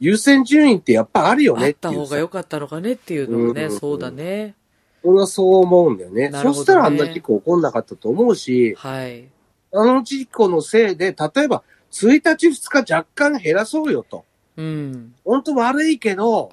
[0.00, 2.18] 優先順位ってやっぱあるよあねった方が。
[2.18, 4.54] 良かったのかねっていうのもね、うんそうだね。
[5.02, 6.30] 俺はそう思うんだよね。
[6.30, 9.28] ねそしたらあんな事故起こんなかったと思うし、はい。
[9.72, 11.62] あの事故のせいで、例えば
[11.92, 14.24] 1日2日若干減らそうよと。
[14.56, 15.14] うん。
[15.24, 16.52] 本当悪いけど、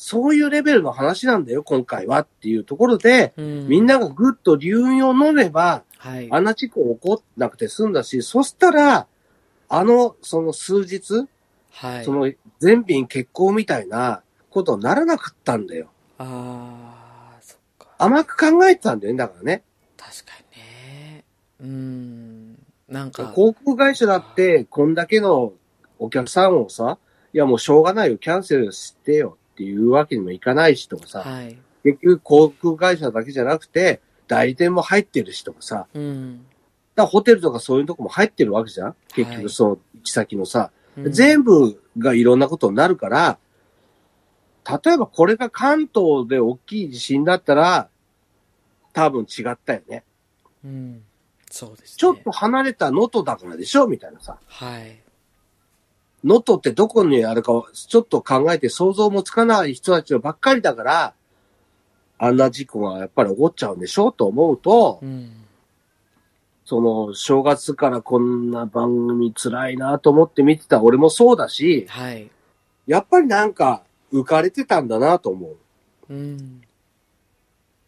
[0.00, 3.66] そういうレベルの話なんだよ、今回はっていうところで、うん。
[3.66, 6.28] みんながぐっと流飲を飲めば、はい。
[6.30, 9.08] あんな事故起こんなくて済んだし、そしたら、
[9.68, 11.26] あの、その数日、
[11.72, 12.04] はい。
[12.04, 15.88] その全便欠航みたいなことにならなかったんだよ。
[16.18, 17.88] ああ、そっか。
[17.98, 19.64] 甘く考えてたんだよね、だからね。
[19.96, 21.24] 確かにね。
[21.60, 22.58] うん。
[22.88, 25.54] なんか、航空会社だって、こんだけの
[25.98, 26.98] お客さんをさ、
[27.32, 31.58] いやもうしょうがないよ、キャンセルしてよっていうわけにもいかないしとかさ、はい。
[31.82, 36.46] 結局航空会社だけじゃなくて、代理店も入ってるしとかさ、うん。
[36.94, 43.38] だホテルとかそういうとこも入ってるわけじゃん結はい局その行き先のさ、うん全部がいろんなことになるから、
[44.84, 47.88] 例えばこれが関東で大きい地震だったら、
[48.92, 50.04] 多分違ったよね。
[50.64, 51.02] うん。
[51.50, 51.94] そうですね。
[51.96, 53.88] ちょっと離れた能登だからでしょ？
[53.88, 54.38] みたいなさ。
[54.46, 55.00] はい。
[56.24, 61.14] 能登ってどこにあるかちょっと考えて想像もつかない人たちばっかりだから、
[62.18, 65.32] あんな事故がやっぱり起こっちゃうんでしょうと思うと、うん。
[66.64, 72.30] その正月からこんな番組辛いなと思って見てた俺もそうだし、はい。
[72.86, 75.56] やっぱりなんか浮かれてたんだなと思
[76.08, 76.12] う。
[76.12, 76.62] うん。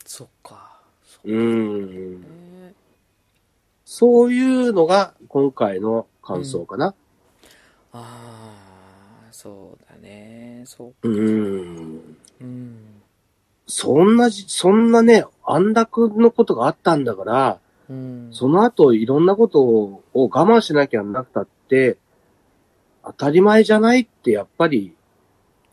[0.07, 0.81] そっか。
[1.05, 2.21] そううーん。
[2.21, 2.75] ね。
[3.85, 6.95] そういうのが今回の感想かな。
[7.92, 10.62] ああ、そうだね。
[10.66, 11.09] そう。
[11.09, 12.16] うーん。
[12.40, 12.79] うん。
[13.66, 18.29] そんなじ、そんなね、安楽のことがあったんだから、うん。
[18.33, 21.96] その後いろんなことを我慢しなきゃなくたって、
[23.05, 24.94] 当たり前じゃないってやっぱり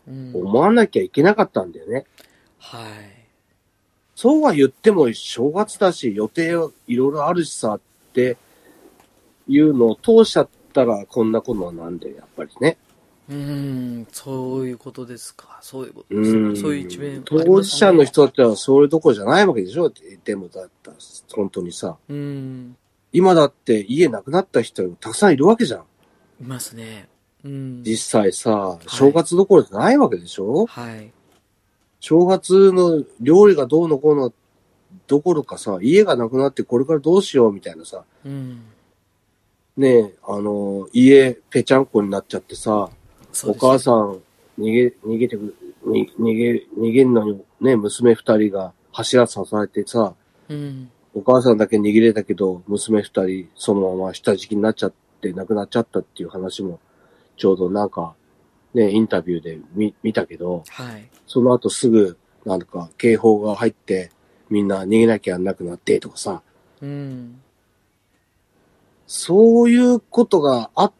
[0.08, 0.32] うん。
[0.34, 2.04] 思わなきゃいけなかったんだよね。
[2.58, 3.18] はい。
[4.14, 7.80] そうは言っても正月だし予定いろいろあるしさっ
[8.12, 8.36] て
[9.46, 10.48] いうのを通しちゃっ
[10.78, 12.76] たらこんなことなんで、やっぱりね。
[13.28, 14.06] うん。
[14.10, 15.58] そういうことですか。
[15.60, 16.38] そういうことうですか。
[16.38, 16.56] ん。
[16.56, 18.04] そういう一面、当事者の。
[18.04, 19.92] 人たちはそれどころじゃないわけでしょ
[20.24, 20.96] でもだったら、
[21.34, 21.96] 本当にさ。
[22.08, 22.76] うん。
[23.12, 25.80] 今だって家なくなった人がたくさんいるわけじゃん。
[26.40, 27.08] いますね。
[27.44, 27.82] うん。
[27.82, 31.10] 実際さ、正月どころじゃないわけでしょ、はい。
[32.00, 34.32] 正月の料理がどうのこうの
[35.06, 38.62] どころかさ、家がなくなってこれからどうしようみたいなさ、うん。
[39.78, 42.90] ねえ、あの、家ぺちゃんこになっちゃってさ、
[43.46, 44.20] お母さん
[44.58, 45.54] 逃げ、逃げてく、
[45.86, 50.14] に逃げ、逃げんのにね、娘二人が柱支えてさ、
[50.48, 50.90] うん。
[51.14, 56.80] お母さんだけ逃げれたけど、娘二人そのまま下敷きになっちゃって亡くなっちゃったっていう話も、
[57.36, 58.16] ちょうどなんか、
[58.74, 61.08] ね、インタビューで見見たけど、はい。
[61.28, 64.10] その後すぐ、なんか警報が入って、
[64.50, 66.42] みんな逃げなきゃなくなってとかさ、
[66.82, 67.40] うん。
[69.08, 70.92] そういうことがあっ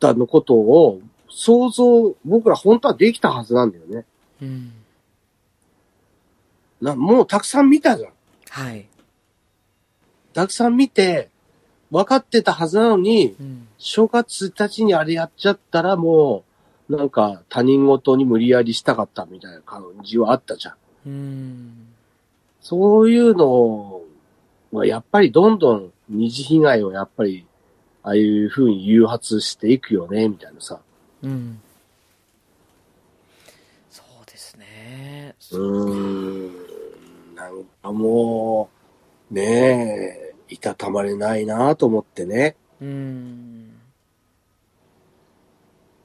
[0.00, 4.04] たのことを、想像、僕ら本当はできたはずなんだよね。
[4.40, 4.72] うん。
[6.80, 8.12] な、もうたくさん見たじゃん。
[8.48, 8.88] はい。
[10.32, 11.28] たくさん見て、
[11.90, 13.68] 分かってたはずなのに、うん。
[13.76, 16.44] 正月1日にあれやっちゃったらも
[16.88, 20.74] う、なんか他人事に無理やりしたかったみたいな感じはあったじゃん。
[21.06, 21.88] うん。
[22.62, 23.97] そういうの
[24.72, 27.46] はやっぱりどんどん二次被害をやっぱり、
[28.02, 30.80] ああいう風に誘発していくよね、みたいなさ。
[31.22, 31.60] うん。
[33.90, 35.34] そうですね。
[35.52, 37.34] うーん。
[37.34, 38.70] なんかも
[39.30, 42.56] う、ねえ、いたたまれないなと思ってね。
[42.80, 43.78] うん。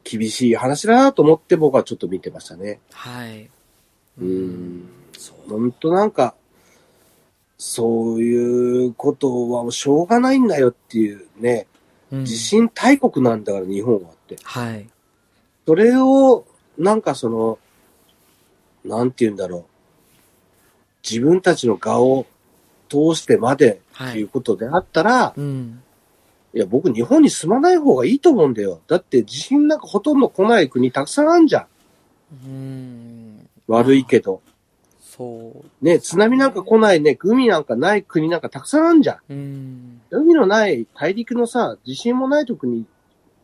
[0.03, 2.79] 厳しい話だなと思って僕はちょっと見てましたね。
[2.91, 3.49] はい。
[4.19, 4.89] うーん。
[5.17, 5.49] そう。
[5.49, 6.35] ほんとなんか、
[7.65, 11.65] そういうことはしょうがないんだよっていうね、
[12.11, 14.35] うん地震大国なんだから日本はって。
[14.43, 14.87] はい。
[15.65, 16.45] それを、
[16.77, 17.57] なんかその、
[18.83, 19.63] なんて言うんだろう。
[21.09, 22.27] 自分たちの顔を
[22.89, 25.81] 通してまでっていうことであったら、うん。
[26.53, 28.81] い、や、僕日本に住まない方がいいと思うんだよ。
[28.87, 31.65] だって地震なんかほとんど来ない国たくさんあるじゃん。
[32.45, 33.49] うん。
[33.67, 34.41] 悪いけど。
[35.15, 35.85] そう。
[35.85, 39.17] ね、津波なんか来ないね、海なんかない国なんかたくさんあるじゃん。
[39.29, 40.01] うん。
[40.09, 42.85] 海のない大陸のさ、地震もないとこに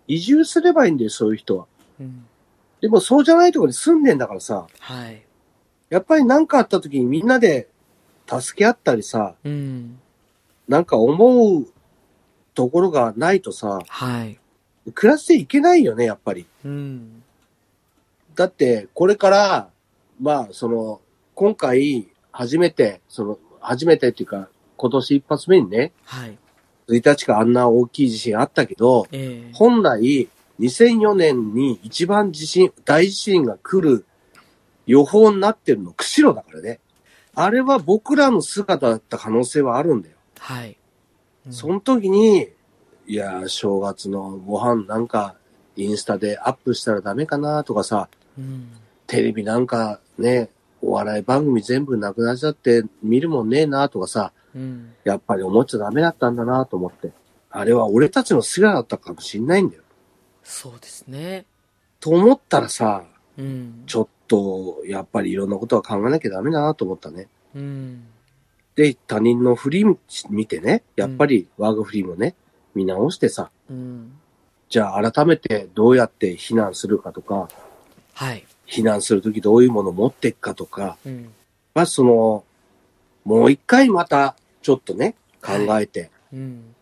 [0.08, 1.68] 移住すればいいんだよ、そういう人は。
[2.00, 2.26] うん。
[2.82, 5.22] でもそうじゃないとこに住んでんだからさ、はい。
[5.92, 7.68] やっぱり何かあった時にみんなで
[8.28, 10.00] 助け合ったりさ、うん。
[10.68, 11.68] なんか思う
[12.56, 14.40] ところがないとさ、はい。
[14.96, 16.48] 暮らしていけないよね、やっぱり。
[16.66, 17.22] うん。
[18.34, 19.70] だって、これから、
[20.20, 21.02] まあ、その、
[21.40, 26.38] 今回、初めて、その、初めてっていうか、今年一発目にね、はい。
[26.90, 30.28] 1日かあんな大きい地震あったけど、ええ本来、
[30.60, 34.06] 2004年に一番地震、大地震が来る
[34.86, 36.82] 予報になってるの、釧路だからね。
[37.34, 40.18] あれは僕らの姿だった可能性はあるんだよ。
[40.40, 40.78] はい。
[41.46, 42.50] うんその時に、
[43.08, 45.36] いや、正月のご飯なんか、
[45.78, 48.72] インスタでアップしたらダメかなとかさ、うん。
[49.08, 50.50] テレビなんかね、
[50.82, 54.94] お笑い番組全部なくなっちゃって見るもんねえなとかさ、うん。
[55.04, 57.12] やっぱり思っちゃダメだったんだなと思って。
[57.52, 59.84] あれは俺たちの姿だったかもしんないんだよ。
[60.44, 61.46] そうですね。
[62.00, 63.04] と思ったらさ、
[63.38, 63.84] うん。
[63.86, 67.28] ちょっと、やっぱりいろんなことは考えなきゃダメだなと思ったね。
[67.56, 68.06] うん。
[68.76, 69.86] で、他人の振り
[70.30, 72.36] 見てね、やっぱり我が振りもね、
[72.76, 74.14] 見直してさ、うん。
[74.70, 77.50] じゃあ改めてどうやって避難するかとか、
[78.14, 78.46] はい。
[78.70, 81.30] 避難するときどういうものを持っていくかとか、うん。
[81.74, 82.44] まずその、
[83.26, 86.76] もう一回またちょっとね、考えて、うん。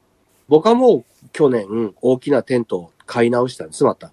[0.47, 4.11] 僕はもう去年大きなテントを買い直したんです、また。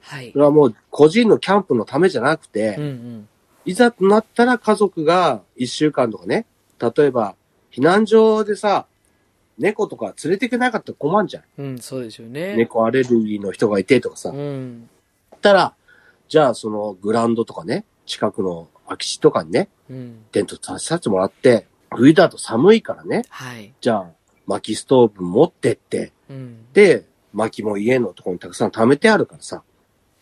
[0.00, 0.38] はいそ。
[0.38, 3.28] れはもう個人のキャンプのためじゃなくて、うん
[3.64, 6.46] いざとなったら家族が一週間とかね、
[6.80, 7.34] 例えば
[7.70, 8.86] 避難所でさ、
[9.58, 11.42] 猫とか連れていけなかったら困んじゃん。
[11.58, 11.66] うん。
[11.66, 12.56] うん、そうですよね。
[12.56, 14.30] 猫アレルギーの人がいてとかさ。
[14.30, 14.88] だうん。
[15.36, 15.74] ったら、
[16.28, 20.24] じゃあそのグラウンドとかね、近くの空き地とかにね、うん。
[20.32, 23.72] テント立てさせてもらって、冬だと寒いからね、はい。
[23.80, 24.10] じゃあ
[24.46, 26.66] 薪ストーブ持ってって、うん。
[26.72, 29.62] で、薪も家のところにたくさん貯めてあるからさ、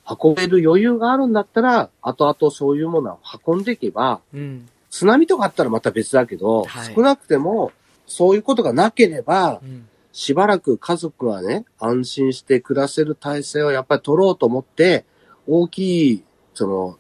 [0.09, 4.69] 運べる余裕があるんだったら、後々そういうものを運んでいけば、うん。
[4.91, 7.73] 津波とかあったらまた別だけど、はい少なくても、
[8.07, 9.89] そういうことがなければう、ん。
[10.13, 15.05] しばらく家族はね、安心して暮らせる体制をやっぱり取ろうと思って、
[15.47, 16.99] 大きい、その、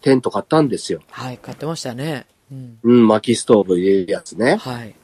[0.00, 1.00] テント買ったんですよ。
[1.10, 2.26] はい、買ってましたね。
[2.50, 2.78] うん。
[2.82, 4.56] うん、薪ストーブ入れるやつね。
[4.56, 4.94] はい。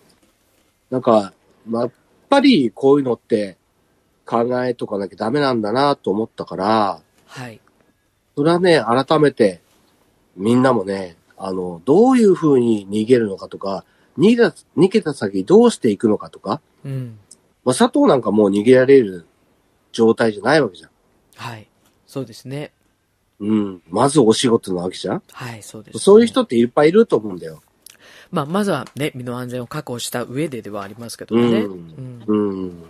[0.90, 1.32] なんか、
[1.66, 1.92] まあやっ
[2.28, 3.56] ぱりこういうのって
[4.26, 7.60] 考えとかなきゃダメなんだなと思ったから、はい。
[8.36, 9.62] それはね、改めて、
[10.36, 13.84] みんなもね、あの、どういう風に逃げるのかとか、
[14.18, 17.18] 逃げた、逃げた先どうしていくのかとか、うん。
[17.64, 19.26] まあ、佐藤なんかもう逃げられる
[19.92, 20.90] 状態じゃないわけじゃん。
[21.36, 21.67] はい。
[22.18, 22.72] そうですね。
[23.40, 23.82] うん。
[23.88, 25.22] まずお仕事なわけじゃん？
[25.32, 26.00] はい、そうです、ね。
[26.00, 27.62] そういう人っていっぱいいると思うんだよ。
[28.30, 31.42] まあ、まずはね、身の安全を確保した上でではありますけどね。
[31.60, 32.50] うんうん。
[32.50, 32.84] うん。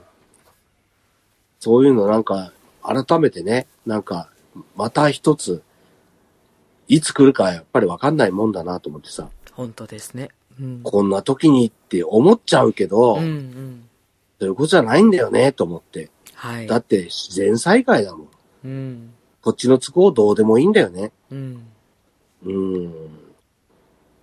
[1.60, 4.30] そういうのなんか、改めてね、なんか、
[4.74, 5.62] また一つ、
[6.88, 10.30] いつ来るかやっぱりわかんないもんだなと思ってさ、本当ですね。
[10.58, 10.80] うん。
[10.82, 13.88] こんな時にって思っちゃうけど、うんうん。
[14.40, 16.10] そういうことじゃないんだよね、と思って。
[16.34, 16.66] はい。
[16.66, 18.28] だって自然災害だもん。
[18.64, 19.14] うん。
[19.48, 21.10] こっちの都合どうでもいいんだよね。
[21.30, 21.66] うん。
[22.44, 22.92] うん。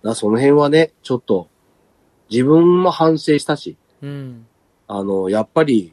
[0.04, 1.48] だその辺はね、ちょっと、
[2.30, 4.46] 自分も反省したし、うん。
[4.86, 5.92] あの、やっぱり、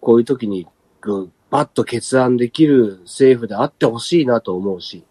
[0.00, 0.66] こういう時に、
[1.00, 5.04] ぐバッと決断できる政府であってほしいなと思うし、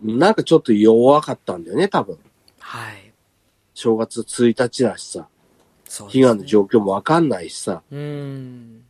[0.00, 2.16] なんかちょっと弱かったんだよね、多分。
[2.60, 3.12] はい。
[3.74, 5.26] 正月1日だしさ、
[5.84, 6.12] そうね。
[6.12, 8.84] 被害の状況もわかんないしさ、うん。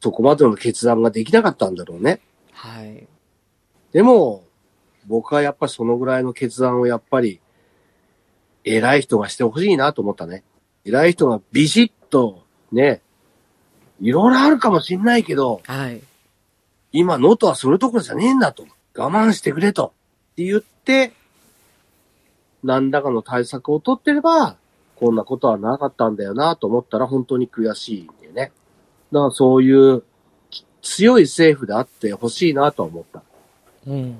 [0.00, 2.22] そこまでの決断ができなかったんだろうね。
[2.58, 3.06] はい。
[3.92, 4.44] でも、
[5.06, 7.40] 僕はやっぱりそのぐらいの決断をやっぱり、
[8.64, 10.42] 偉い人がしてほしいなと思ったね。
[10.84, 12.42] 偉い人がビシッと、
[12.72, 13.00] ね、
[14.00, 16.02] いろいろあるかもしんないけど、はい。
[16.90, 18.66] 今、ノートはそれどころじゃねえんだと。
[18.96, 19.92] 我慢してくれと。
[20.32, 21.12] って言って、
[22.64, 24.56] 何らかの対策を取ってれば、
[24.96, 28.50] こんなことはなかったんだよなと思ったら本当に悔しいんだよね。
[29.12, 30.02] だからそういう
[30.88, 33.22] 強い政府であってほしいなとは思った。
[33.86, 34.18] うん。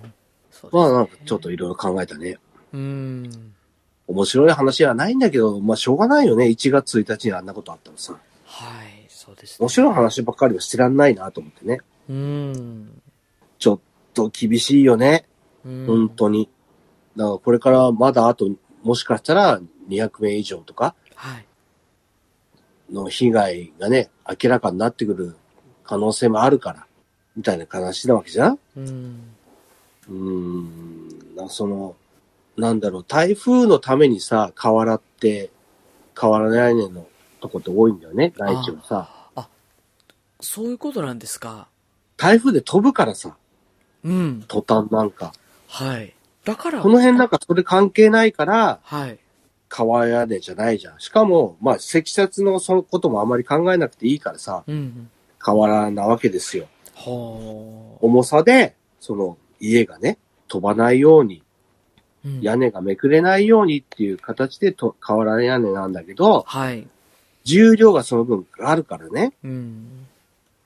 [0.50, 2.36] そうねまあなんかちょっといろいろ考えたね。
[2.74, 3.54] うん。
[4.06, 6.44] 面白い話はないんだけど、まあしょうがないよね。
[6.46, 8.12] 1月1日にあんなことあったらさ。
[8.44, 9.06] はい。
[9.08, 9.64] そうですね。
[9.64, 11.80] 面白い話ばっかりはしてらんないなと思ってね。
[12.10, 13.02] うん。
[13.58, 13.80] ちょっ
[14.12, 15.24] と厳しいよね。
[15.64, 15.86] うん。
[15.86, 16.50] 本当に。
[17.16, 18.48] だからこれからまだあと、
[18.82, 21.46] もしかしたら200名以上とかはい。
[22.92, 24.10] の被害がね、
[24.42, 25.36] 明らかになってくる
[25.88, 26.86] 可能性もあるから、
[27.34, 28.58] みたいな話なわけじゃん？
[28.76, 29.34] うん。
[30.08, 31.34] うーん。
[31.34, 31.96] なその、
[32.58, 35.50] なんだろう、台風のためにさ、瓦って、
[36.14, 37.06] 瓦屋根の
[37.40, 39.14] とこって多いんだよね、内地はさ。
[40.40, 41.68] そういうことなんですか？
[42.16, 43.34] 台風で飛ぶからさ、
[44.04, 44.44] うん。
[44.46, 45.32] 途端なんか。
[45.68, 46.12] はい。
[46.44, 49.18] だから、この辺なんかそれ関係ないから、はい。
[49.68, 51.00] 川屋根じゃないじゃん。
[51.00, 55.10] しかも、まあ、積雪のそのこともあまり考えなくていいからさ、うん。
[55.54, 56.66] 瓦なわけですよ。
[56.94, 61.42] は重さで、その家がね、飛ばないように、
[62.40, 66.86] 屋根がめくれないようにっていう形でと瓦屋根なんだけど、はい。
[67.44, 69.32] 重量がその分あるからね。
[69.42, 70.06] うん。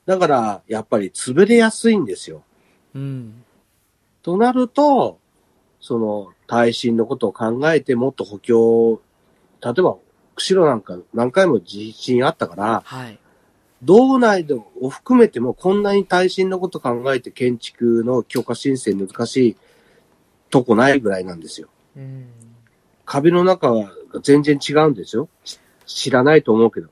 [0.06, 2.42] だから、やっぱり潰れやすいんですよ。
[2.94, 3.44] うん。
[4.22, 5.18] となると、
[5.80, 9.00] その、耐震のことを考えてもっと補強、
[9.62, 9.96] 例えば、
[10.34, 13.18] 釧路なんか何回も地震あったから、はい。
[13.82, 19.56] 道内でを含めてもこんなに耐震のこと考えて建築の許可申請難しい
[20.50, 21.68] とこないぐらいなんですよ。
[21.96, 22.26] うん。
[23.04, 23.90] 壁の中が
[24.22, 25.28] 全然違うんですよ。
[25.44, 26.88] し知らないと思うけど、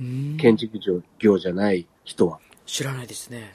[0.00, 0.78] うん建築
[1.18, 2.40] 業じゃない人は。
[2.66, 3.54] 知らないですね。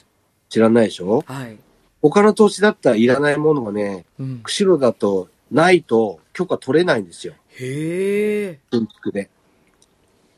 [0.49, 1.23] 知らないでしょ？
[1.25, 1.57] はい。
[2.01, 4.39] 他の土地だったらいらないものがね、うん。
[4.43, 7.33] 釧路だとないと許可取れないんですよ。
[7.49, 8.59] へえ。
[8.71, 9.29] 建築で。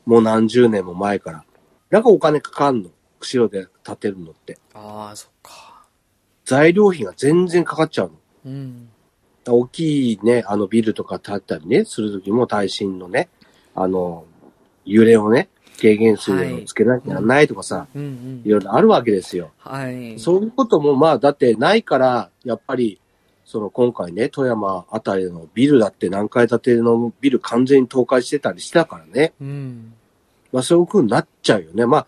[0.04, 1.44] もう何十年も前から。
[1.96, 2.90] だからお金かかんの？
[3.20, 4.58] 釧路で建てるのって。
[4.74, 5.86] ああ、そっか。
[6.44, 8.12] 材料費が全然かかっちゃうの。
[8.44, 8.88] うん。
[9.46, 13.30] 大きいね、あのビルとか建ったりね、するときも耐震のね、
[13.74, 14.26] あの、
[14.84, 15.48] 揺れをね、
[15.80, 19.52] 軽減水をつけなきゃならないとかさ、うんうんいろいろあるわけですよ。
[19.56, 20.18] はい。
[20.20, 23.00] そういうこともまあ、だってないから、やっぱり、
[23.46, 29.32] その今回ね、富山あたりのビルだって何階建てのビル完全に倒壊してたりしてたからね。
[29.40, 29.94] うん。
[30.56, 31.84] まあそういう風になっちゃうよね。
[31.84, 32.06] まあ、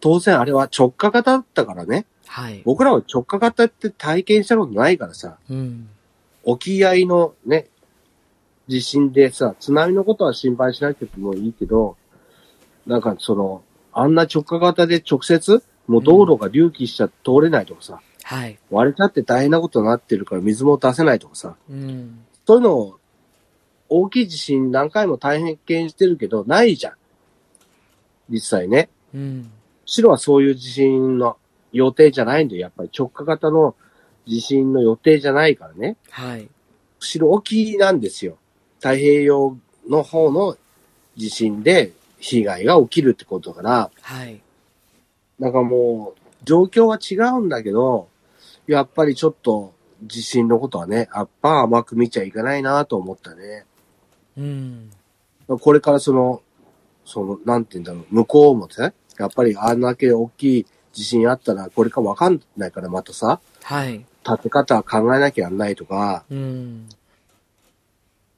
[0.00, 2.06] 当然あれは直下型だったからね。
[2.26, 2.62] はい。
[2.64, 5.90] 僕らは直下型って体験したことないからさ、うん。
[6.42, 7.66] 沖合のね、
[8.68, 11.98] 地震でさ、津波のことは心配しなくてもいいけど、
[12.86, 18.58] なんかその、あんな直下型で直接、もう道路が隆起しちゃ通れないとかさ、はい。
[18.70, 22.24] 割れちゃって大変なことになってるから水も出せないとかさ、うん。
[22.46, 22.98] そういうのを、
[23.90, 25.58] 大きい地震何回も大変
[25.90, 26.99] してるけど、ないじゃん。
[28.30, 28.88] 実際ね。
[29.14, 29.50] うん。
[29.84, 31.36] 白はそういう地震の
[31.72, 32.62] 予定じゃないんだよ。
[32.62, 33.74] やっぱり直下型の
[34.26, 35.96] 地震の予定じゃないからね。
[36.10, 36.48] はい。
[37.00, 38.38] 釧路沖なんですよ。
[38.78, 39.56] 太平洋
[39.88, 40.56] の方の
[41.16, 44.40] 地震で被害が起きるってことだから、はい。
[45.38, 48.08] なんかもう、状況は違うんだけど、
[48.66, 49.74] やっぱりちょっと
[50.04, 53.66] 地震のことはね、やっぱ甘く見ちゃいけないなと思ったね。
[54.36, 54.90] うん。
[55.48, 56.42] これからその、
[57.10, 64.06] その、なんて言うんだろう、向こうもね、やっぱりあんだけ大きい地震あったら、これかわかんないからまたさ、はい。
[64.24, 66.88] 建て方は考えなきゃやんないとか、うん。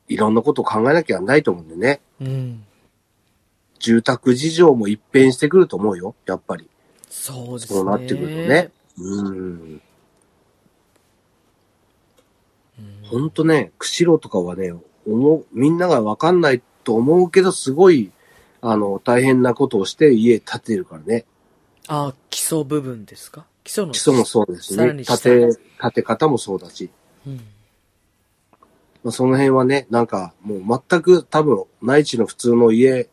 [0.08, 2.00] いろんなことを考えなきゃやんないと思うんでね。
[2.20, 2.64] うん。
[3.78, 6.70] 住宅事情も一変してくると思うよ、やっぱり。
[7.10, 7.78] そうですね。
[7.78, 8.70] そうなってくるとね。
[8.98, 9.82] うん。
[13.04, 14.72] ほんとね、釧路とかはね、
[15.06, 18.10] 思う、みんながわかんないと思うけど、すごい、
[18.62, 21.26] あの、大変なことをして家建てるからね。
[21.88, 23.44] あ、基礎部分ですか？
[23.64, 23.92] 基礎の。
[23.92, 24.76] 基礎もそうですね。
[24.76, 26.88] さらに下建て、建て方もそうだし。
[27.26, 27.36] うん。
[29.02, 33.08] まあ、その辺はね、なんか、もう全く多分、内地の普通の家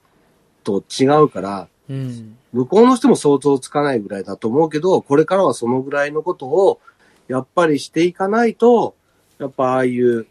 [0.63, 2.37] と違うから、うん。
[2.53, 6.79] 向こうの人も想像つかないぐらいだと思うけど、これからはそのぐらいのことを、
[7.27, 8.95] やっぱりしていかないと、
[9.39, 10.27] やっぱああいう、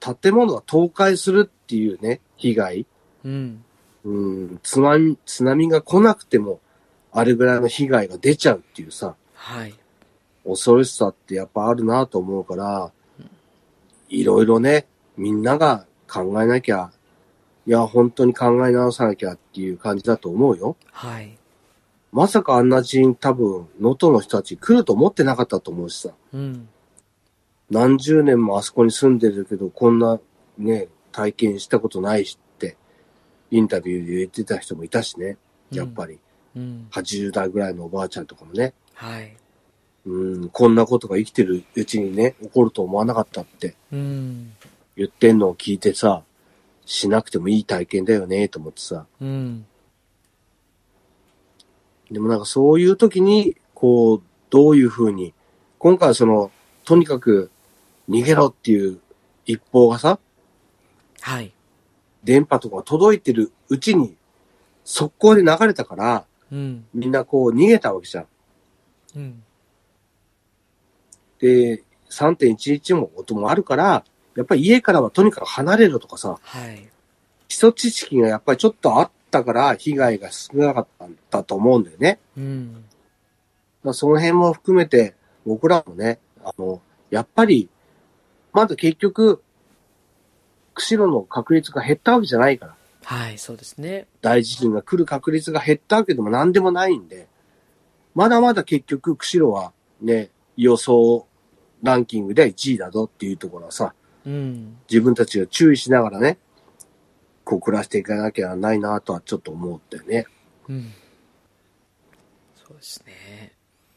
[0.00, 2.86] 建物が倒壊するっていうね、被害。
[3.24, 3.64] うん。
[4.06, 6.60] うん、津波、津波が来なくても、
[7.10, 9.74] あれぐらいの被害が出ちゃうっていうさ、はい。
[10.46, 12.92] 恐ろしさってやっぱあるなと思うから、
[14.08, 14.86] いろいろね、
[15.16, 16.92] みんなが考えなきゃ、
[17.66, 20.76] いや、本当に考え直さなきゃっていう感じだと思うよ。
[20.92, 21.36] はい。
[22.12, 26.14] まさかあんな地震多分、能登の人たち来ると思ってなかったと思うしさ。
[26.32, 26.68] うん。
[27.70, 30.20] 何十年もあそこに住んでるけど、こんな
[30.58, 32.38] ね、体験したことないし
[33.50, 35.36] インタビューで言ってた人もいたしね。
[35.70, 36.18] やっぱり、
[36.54, 36.88] うん。
[36.90, 38.74] 80代ぐらいのおばあちゃんとかもね。
[38.94, 39.36] はい。
[40.06, 44.52] うん、こんなことが生きてるうちにね、起こると思わなかったってうん。
[44.96, 46.22] 言ってんのを聞いてさ、
[46.86, 49.06] しなくてもいい体験だよね、と思ってさ。
[49.20, 49.66] うん。
[52.10, 55.34] でもなんかそういう時に、こう、どういう風に、
[55.78, 56.52] 今回はその、
[56.84, 57.50] とにかく
[58.08, 59.00] 逃げろっていう
[59.44, 60.20] 一報がさ、
[61.20, 61.52] はい。
[62.26, 64.16] 電波とか届いてるうちに、
[64.84, 66.86] 速攻で流れたから、うん。
[66.92, 68.26] みんなこう逃げたわけじゃん。
[69.16, 69.42] うん。
[71.38, 74.04] で、3.11も音もあるから、
[74.34, 76.88] やっぱり家からはとにかく離れろとかさ、はい。
[77.48, 82.18] 基礎知識がやっぱりちょっとあったから被害が少なかったんだと思うんだよね。
[82.36, 82.84] うん。
[83.84, 85.14] まあ、その辺も含めて、
[85.46, 87.68] 僕らもね、あの、やっぱり、
[88.52, 89.42] まだ結局、
[90.76, 92.76] 釧路の確率が減ったわけじゃないから。
[93.04, 94.06] はい、そうですね。
[94.20, 97.28] 大地震が来る確率が減ったわけでも何でもないんで、
[98.14, 101.26] まだまだ結局、釧路はね、予想
[101.82, 103.94] ランキングで1位だぞっていうところはさ、
[104.26, 104.76] うん。
[104.90, 106.38] 自分たちが注意しながらね、
[107.44, 110.26] こう暮らしていかなきゃないなとはちょっと思ったよね。
[110.68, 110.92] うん。
[112.56, 113.52] そうですね。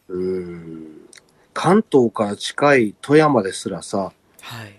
[0.07, 1.09] うーん。
[1.53, 4.78] 関東から近い富山ですらさ、はい。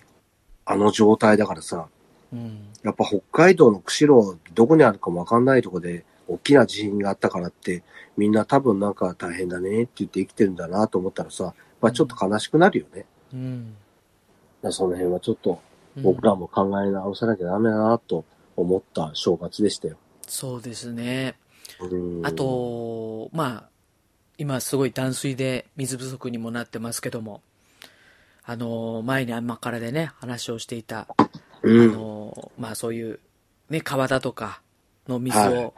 [0.70, 1.88] あの状態だからさ、
[2.32, 2.68] うん。
[2.84, 7.82] やっぱ北海道の釧路、どこにあるかもわかんないとこで、大きな地震があったからって、
[8.16, 13.04] みんな多分なんか大変だねって言って生きてるんだなと思ったらさ、まあちょっと悲しくなるよね。
[13.34, 13.74] うん。
[14.70, 15.60] その辺はちょっと
[15.96, 19.96] うん僕らも考え直さなきゃダメだなと思った正月でしたよ。
[20.28, 21.34] そうですね。
[21.80, 23.68] うんあ、と、まあ、
[24.38, 27.42] 今すごい断水で水不足にもなってますけども、
[28.50, 31.28] あの、前に甘辛でね、話をしていた、あ
[31.62, 31.92] うん。
[31.92, 33.20] の、まあそういう、
[33.68, 34.60] ね、川だとか
[35.06, 35.74] の水はを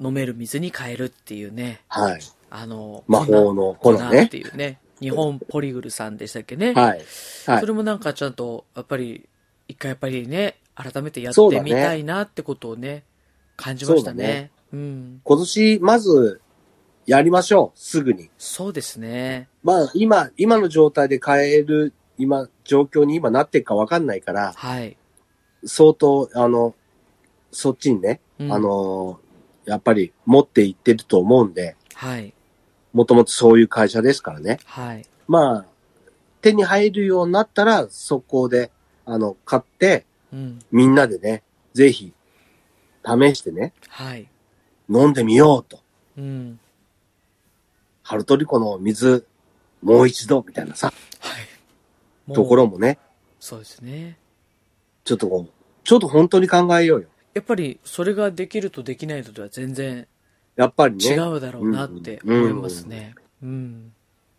[0.00, 2.20] 飲める水に変えるっていうね、はい。
[2.48, 4.38] あの、魔法の粉粉っねて。
[4.38, 6.72] いうね、日本ポリグルさんでしたっけね。
[6.72, 7.04] はい。
[7.44, 7.74] はいそれ。
[7.74, 9.28] もなんかちゃんと、やっぱり、
[9.68, 13.04] 一回やっぱりね、改めてやってみたいなってことをね、
[13.54, 14.50] 感じましたね。
[14.72, 15.20] うん。
[15.22, 16.40] 今年、まず、
[17.08, 17.78] やりましょう。
[17.78, 18.28] すぐに。
[18.36, 19.48] そうですね。
[19.62, 24.96] まあ、今、今の状態で変える、今、状況に今なってるかわかんないから、はい。
[25.64, 26.74] 相当、あの、
[27.50, 29.20] そっちにね、うんあ、の、
[29.64, 32.32] やっぱり持っていってると思うんで、はい。
[32.92, 34.58] もともとそういう会社ですからね。
[34.64, 35.06] はい。
[35.26, 35.64] まあ、
[36.40, 38.70] 手に入るようになったら、速攻で、
[39.04, 40.58] あの、買って、うん。
[40.70, 41.42] みんなでね、
[41.74, 42.12] ぜひ、
[43.04, 44.28] 試してね、はい。
[44.88, 45.80] 飲んでみようと。
[46.16, 46.60] うん。
[48.02, 49.26] ハルトリコの水、
[49.82, 51.57] もう一度、みたいなさ、はい。
[52.34, 52.98] ところもね、
[53.40, 54.18] そうですね。
[55.04, 55.50] ちょっとこう、
[55.84, 57.08] ちょっと本当に考えようよ。
[57.34, 60.06] やっぱり、それができるとできないのとは全然
[60.56, 61.04] やっぱりね。
[61.06, 63.14] 違うだろうなってうん思いますね。
[63.42, 63.92] うん。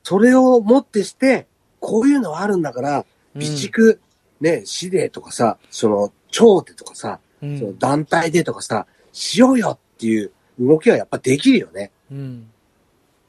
[0.04, 1.48] それをもってして、
[1.80, 2.98] こういうのあるんだから、
[3.36, 4.00] うん備蓄、
[4.42, 7.80] ね、市でとかさ、その、町でとかさ、うそのん。
[7.80, 11.92] 団体でとかさ、しようよっていう動きはやっぱできるよね。
[12.12, 12.50] うん。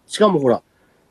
[0.07, 0.63] しかもほら、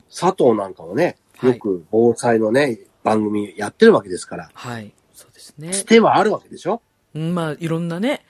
[0.10, 2.78] 佐藤なんかもね、はいよく防災のね、
[3.10, 4.94] 番組やってるわけですから、はい。
[5.14, 5.72] そうですね。
[5.72, 6.82] つてはあるわけでしょ？
[7.16, 8.24] うんまあ、いろんなね、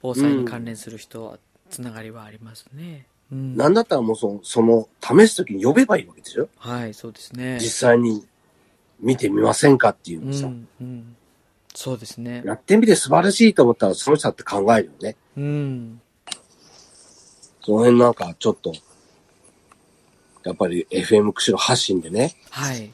[0.00, 3.06] 防災に関連する人は、つながりはありますね。
[3.30, 3.56] うん。
[3.56, 6.48] なんだったらもうその、その、試すときに呼べばいいわけですよ。
[6.56, 7.58] はい、そうですね。
[7.60, 8.26] 実際に
[8.98, 11.16] 見てみませんかっていううのさ、ん、うん。
[11.74, 12.42] そうですね。
[12.46, 15.16] やってみて素晴らしいと思ったらその人だって考えるよね。
[15.36, 16.00] うん。
[17.62, 18.72] その辺なんかちょっと、
[20.44, 22.90] やっぱり FM 釧路発信でね、はい。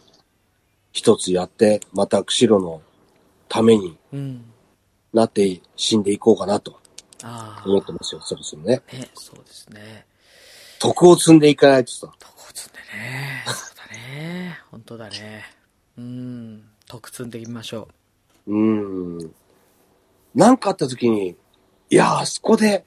[0.92, 2.82] 一つやって、また釧路の
[3.48, 4.44] ためにうん。
[5.12, 6.78] なって死んでいこうかなと
[7.22, 8.82] あ思ってますよ、そろそろね。
[8.92, 8.96] あ。
[8.96, 10.06] ね、そうですね。
[10.78, 13.44] 徳を積んでいかないとさ、徳を積んでね。
[13.46, 14.58] そうだね。
[14.70, 15.44] 本当だね。
[15.98, 16.64] うん。
[16.86, 17.88] 徳積んでいきましょ
[18.46, 19.34] うーん。
[20.34, 21.36] なんかあった時に、
[21.90, 22.84] いや、あそこで、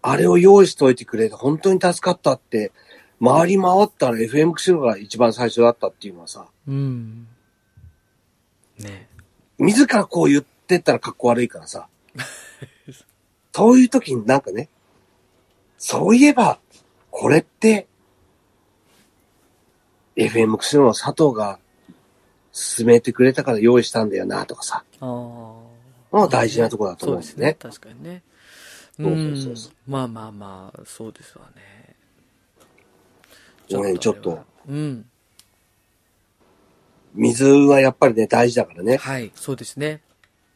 [0.00, 2.72] あれを用意しといてくれて本当に助かったって、
[3.22, 6.72] 回り回ったら FM 釧路が一番最初だったっていうのはさ、う。
[6.72, 7.26] うん。
[8.78, 9.08] ね。
[9.58, 11.88] 自らこう言ってったら格好悪いからさ。
[13.52, 14.68] そういう時になんかね、
[15.78, 16.60] そういえば、
[17.10, 17.88] これって、
[20.14, 21.58] FM 釧路の佐藤が
[22.52, 24.84] 進めてくれたから用意したんだよなとかさ。
[25.00, 25.68] ああ。
[26.12, 27.56] まあ大事なところだと思うんですね。
[27.60, 27.88] そうですね。
[27.88, 28.22] 確かにね。
[28.96, 31.77] そうそうそうそうんまあまあまあ、そうですわね。
[33.70, 34.44] ごめんちょっと。
[34.68, 35.04] うん。
[37.14, 38.96] 水はやっぱりね、大事だからね。
[38.96, 40.00] はい、そうですね。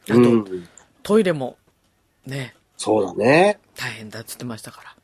[0.09, 0.67] あと、うん。
[1.01, 1.57] トイレも、
[2.25, 3.59] ね、そうだね。
[3.75, 4.95] 大変だっつってましたか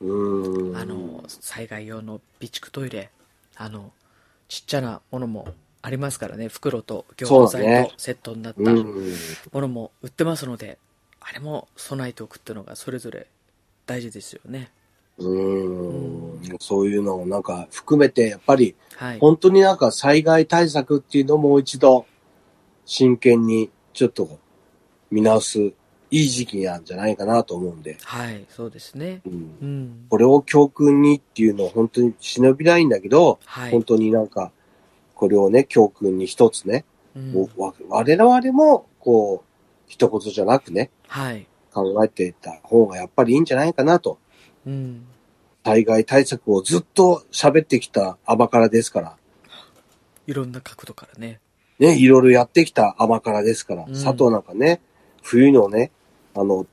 [0.00, 0.72] うん。
[0.72, 0.80] ら。
[0.80, 3.10] あの、災害用の備蓄トイレ、
[3.56, 3.92] あの、
[4.48, 5.48] ちっちゃなものも
[5.82, 9.14] ありますからね、袋と凝固剤とセットになったうん。
[9.52, 10.78] ものも売ってますので、
[11.20, 13.26] あれも備えておくっていうのがそれぞれ
[13.86, 14.70] 大事ですよね。
[15.18, 16.58] うん。
[16.60, 19.18] そういうのをなんか含めて、やっぱり、はい。
[19.18, 22.06] 本当になんか災害対策っていうのをもう一度
[22.84, 24.38] 真剣にちょっと
[25.10, 25.72] 見直すい
[26.10, 29.20] い時期なんじゃないかなと思うんで、はい、そうですね。
[29.26, 30.06] うん、うん。
[30.08, 33.70] これを教訓にっていうのは本当に忍びないんだけど、はい。
[33.70, 34.52] 本当になんか
[35.14, 36.84] これをね、教訓に一つね、
[37.16, 39.50] うんわ我々もこう、
[39.86, 41.46] 一言じゃなくね、はい。
[41.72, 44.18] 考えていった方がやっぱりいいんじゃないかなと。
[44.66, 45.06] うん。
[45.64, 49.16] 災害対策をずっと喋ってきた甘辛ですから。
[50.26, 51.40] いろんな角度からね。
[51.78, 54.80] ね、いろいろやってきた甘辛ですから、うん佐藤なんかね、
[55.22, 55.90] 冬のね、
[56.34, 56.66] あの、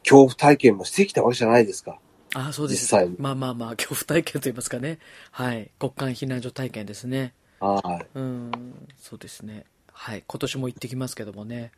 [0.00, 1.98] 恐怖体験もしてきたわけじゃないですか。
[2.34, 2.82] ああ、そうです。
[2.82, 4.98] 実際にまあまあまあ、恐怖体験と言いますかね。
[5.30, 5.70] はい。
[5.78, 7.34] 国間避難所体験ですね。
[7.60, 8.06] はい。
[8.14, 8.50] うん。
[8.98, 9.64] そうですね。
[9.92, 10.24] はい。
[10.26, 11.72] 今年も行ってきますけどもね。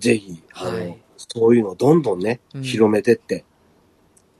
[0.00, 0.98] ぜひ、あの、はい
[1.32, 3.44] そういうのをどんどんね、うん広めてって、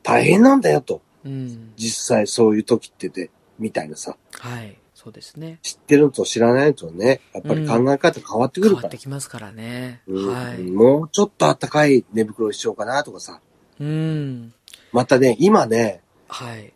[0.03, 1.03] 大変なんだよと。
[1.25, 1.73] うん。
[1.77, 4.79] 実際そういう時ってて、みたいなさ、はい。
[4.95, 5.59] そうですね。
[5.63, 8.99] 知ってるのと知らないのとね、やっぱり考え方変わってくるから変わって。
[8.99, 10.01] きますからね。
[10.07, 10.63] うんはい。
[10.63, 13.41] もうちょっと暖かい寝袋にしようかなとかさ。
[13.79, 14.55] うん。
[14.93, 16.73] またね、今ね、はい。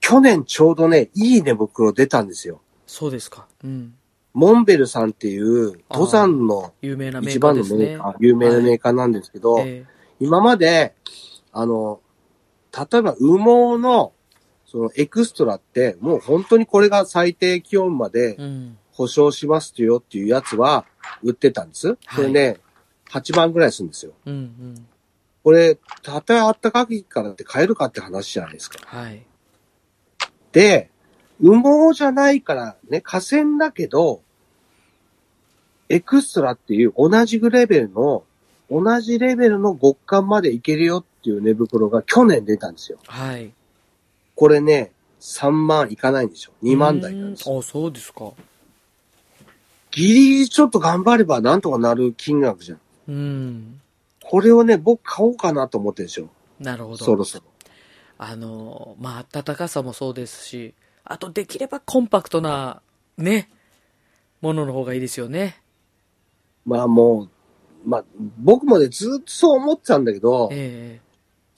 [0.00, 2.60] 去年ちょうどね、いい寝袋出たんですよ。
[2.86, 3.46] そうですか。
[3.64, 3.94] うん。
[4.38, 7.96] モンベルさんっていう登山の有名なメ一ーカーですね。
[7.96, 9.84] 番のメーカー、有名なメーカーなんですけど、え
[10.20, 10.94] 今まで、
[11.52, 12.00] あの、
[12.72, 14.12] 例えば羽毛の、
[14.64, 18.36] そのエクストラって、もう本当にこれが最低気温まで。
[18.98, 20.84] 保証しますよっていうやつは
[21.22, 21.94] 売ってたんです。
[22.16, 22.56] これね、
[23.10, 24.12] 8万ぐらいするんですよ。
[24.26, 24.86] うんうん。
[25.44, 28.80] これ、たとえあったかいからって買えるかって話じゃないですか。
[28.84, 29.24] はい。
[30.50, 30.90] で、
[31.40, 34.22] 羽毛じゃないからね、河川だけど、
[35.88, 38.24] エクストラっていう同じレベルの
[38.70, 42.98] 同じレベルの極寒までいけるよっていう寝袋が去年出たんですよ。
[43.06, 43.50] はい。
[44.34, 46.52] これね、3万いかないんでしょ。
[46.62, 47.58] 2万台なんですよ。
[47.58, 48.32] あ、そうですか。
[49.90, 52.80] ギリギリちょっと頑張ればなんとかなる金額じゃん。
[53.08, 53.80] うん。
[54.22, 56.28] これをね、僕買おうかなと思ってるんですよ。
[56.60, 57.04] なるほど。
[57.04, 57.44] そろそろ。
[58.18, 60.74] あの、まあ、暖かさもそうですし、
[61.04, 62.82] あとできればコンパクトな、
[63.16, 63.48] ね、
[64.42, 65.56] ものの方がいいですよね。
[66.68, 68.04] まあもう、まあ
[68.38, 71.08] 僕もね、ずっとそう思ってたんだけど、ええ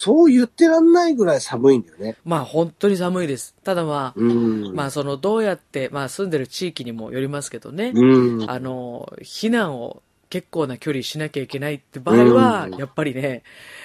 [0.01, 2.17] そう言ってらんないぐらい寒いんだよね。
[2.25, 3.55] まあ、本当に寒いです。
[3.63, 4.75] ただまあ、うん。
[4.75, 7.93] まあ、その、どうやって、まあ、住んでる地域にもよりますけどね。
[7.95, 8.51] うん。
[8.51, 13.43] あの、避難を結構な距離しなきゃいけないって場合は、うんやっぱりね、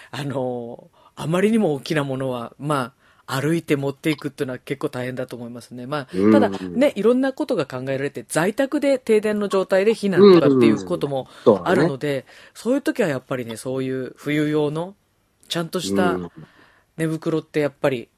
[0.10, 2.94] あの、あまりにも大きなものは、まあ、
[3.28, 5.88] 歩いて持っていくっていうのは結構大変だと思いますね。
[5.88, 11.28] まあ、うんただね、いろんなことが考えられて、在宅で停電の状態で避難とかっていうことも
[11.64, 14.96] あるので、そういう時はやっぱりね、そういう冬用の、
[15.48, 16.32] ちゃんとしたうん
[16.98, 18.10] 寝袋ってやっぱり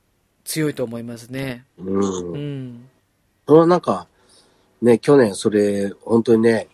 [0.44, 1.66] 強いと思いますね。
[1.78, 2.34] うん。
[2.34, 2.90] うん。
[3.48, 4.08] それはなんか、
[4.82, 6.68] ね、去年それ、本当にね、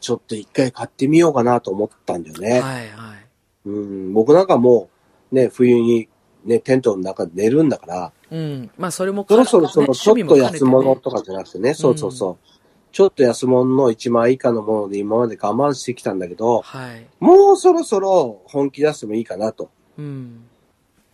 [0.00, 2.60] ちょっと一回買ってみようかなと思ったんだよね。
[2.60, 3.28] はいはい。
[3.66, 4.12] うん。
[4.12, 4.88] 僕なんかも
[5.32, 6.08] う、ね、冬に、
[6.44, 8.70] ね、テントの中で寝るんだから、うん。
[8.76, 12.48] まあ、それもそろそろその、ねちょっと安物とかじゃなくてね、そうそうそう。
[12.92, 17.06] ちょっと安物の1万円以下のもので今まで我慢してきたんだけど、はい。
[17.20, 19.70] もうそろそろ本気出してもいいかなと。
[19.98, 20.44] うん。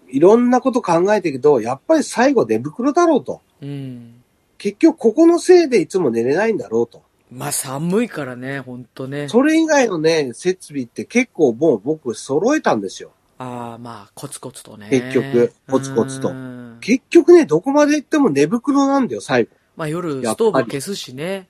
[0.09, 3.41] いろんなこと考えてるけど、やっぱり最後寝袋だろうと。
[3.61, 4.23] うん。
[4.59, 7.03] 結局ここのせいでいつも寝れないんだろうと。
[7.31, 9.29] まあ寒いからね、ほんとね。
[9.29, 13.11] それ以外のね、設備って結構もう僕揃えたんですよ。
[13.39, 14.89] ああ、まあ、コツコツとね。
[14.91, 19.51] 結局コツコツとうん結局ね、どこまで行っても寝袋なんだよ、最後。
[19.77, 21.49] まあ夜、ストーブ消すしね。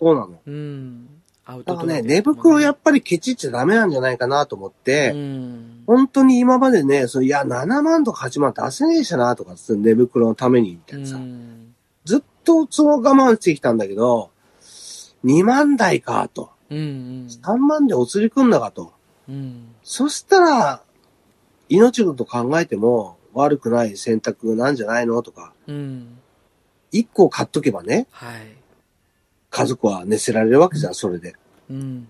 [0.00, 0.40] そうなの。
[0.46, 1.08] うん。
[1.46, 5.84] アウトだからね、寝袋やっぱりケチっちゃダメなんじゃないかなと思って、うん。
[5.86, 11.16] 本当に今までね、そのいや、7万とか8万出せねえしなとか、寝袋のために、みたういなさ。
[11.16, 11.74] ん。
[12.04, 14.30] ずっとその我慢してきたんだけど、
[15.24, 16.50] 2万台かと。
[16.70, 17.26] うん。
[17.28, 18.92] 3万でお釣りくんだかと。
[19.28, 19.74] うん。
[19.82, 20.83] そしたら、
[21.68, 25.22] 命のこと考えても悪くない選択なんじゃないの？
[25.22, 26.18] とか、うん。
[26.92, 28.40] 1個買っとけばね、はい。
[29.50, 31.34] 家族は寝せられるわけじゃん、それで。
[31.70, 32.08] うん。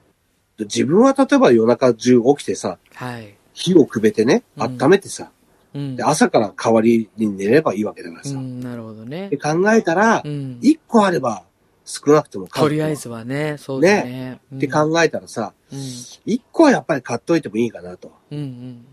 [0.59, 3.35] 自分は例えば夜中中起きてさ、はい。
[3.53, 5.31] 火をくべてね、うん温めてさ、
[5.75, 6.05] うんで。
[6.05, 8.31] 朝から代わりに寝ればいいわけだからさ。
[8.31, 9.37] うん、なるほどねで。
[9.37, 10.59] 考えたらう、ん。
[10.63, 11.45] 1個あれば
[11.85, 14.41] 少なくても買うとりあえずはね、そうね。
[14.53, 15.79] うんって考えたらさ、うん。
[15.79, 18.13] 1個はやっぱり買っといてもいいかなと。
[18.31, 18.87] うんうん。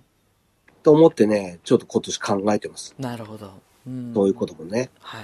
[0.84, 2.96] と思ってね、ちょっと今年考えてます。
[2.98, 3.52] なるほど。
[3.88, 4.14] うん。
[4.14, 4.90] そういうこともね。
[5.00, 5.24] はい。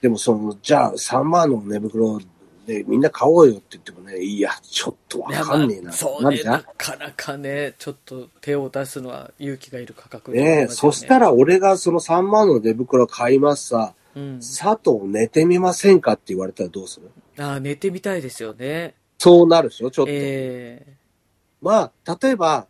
[0.00, 2.20] でもその、じゃあ3万の寝袋
[2.66, 5.92] でみんな買おうよって言ってもね、いや、ちょっとわかんねえな。
[5.92, 14.38] そうね、なかなかね、ちょっと手を出すのは勇気がいる価格になりねえ、そしたら俺がその3万の寝袋買いますさ、うん。
[14.40, 17.10] 佐藤寝てみませんかって言われたらどうする？
[17.38, 18.94] ああ、寝てみたいですよね。
[19.18, 20.12] そうなるでしょちょっと。
[20.12, 20.96] ええ
[21.62, 22.66] まあ、例えば、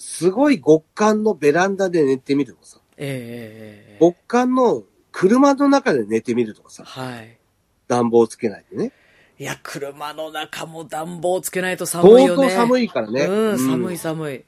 [0.00, 4.82] すごい極寒のベランダで寝てみるとかさ、ええええ極寒の
[5.12, 7.38] 車の中で寝てみるとかさ、はい。
[7.86, 8.92] 暖房つけないでね。
[9.38, 12.48] いや、車の中も暖房つけないと寒いよね。
[12.48, 13.24] 相当寒いいからね。
[13.24, 14.44] うん、寒うんい寒い。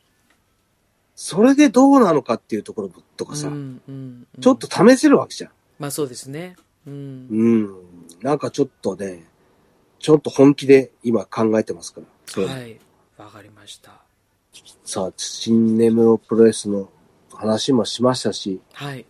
[1.15, 4.27] それでどうなのかっていうところとかさ、うん、うん。
[4.35, 4.67] うんちょっと。
[4.69, 5.51] 試せるわけじゃん。
[5.79, 6.57] まあそうですね。
[6.87, 7.27] うん。
[7.31, 7.71] うん。
[8.23, 9.27] なんかちょっとね、
[9.99, 12.01] ちょっと本気で今考えてますか
[12.37, 12.47] ら。
[12.47, 12.79] はい。
[13.19, 14.03] わかりました。
[14.85, 16.91] さあ、新ネムロプロレスの
[17.33, 19.07] 話もしましたし、はい。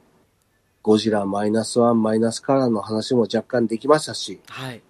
[0.83, 4.83] ゴジラマイナスワンマイナスカラーの話も若干できましたし、はい。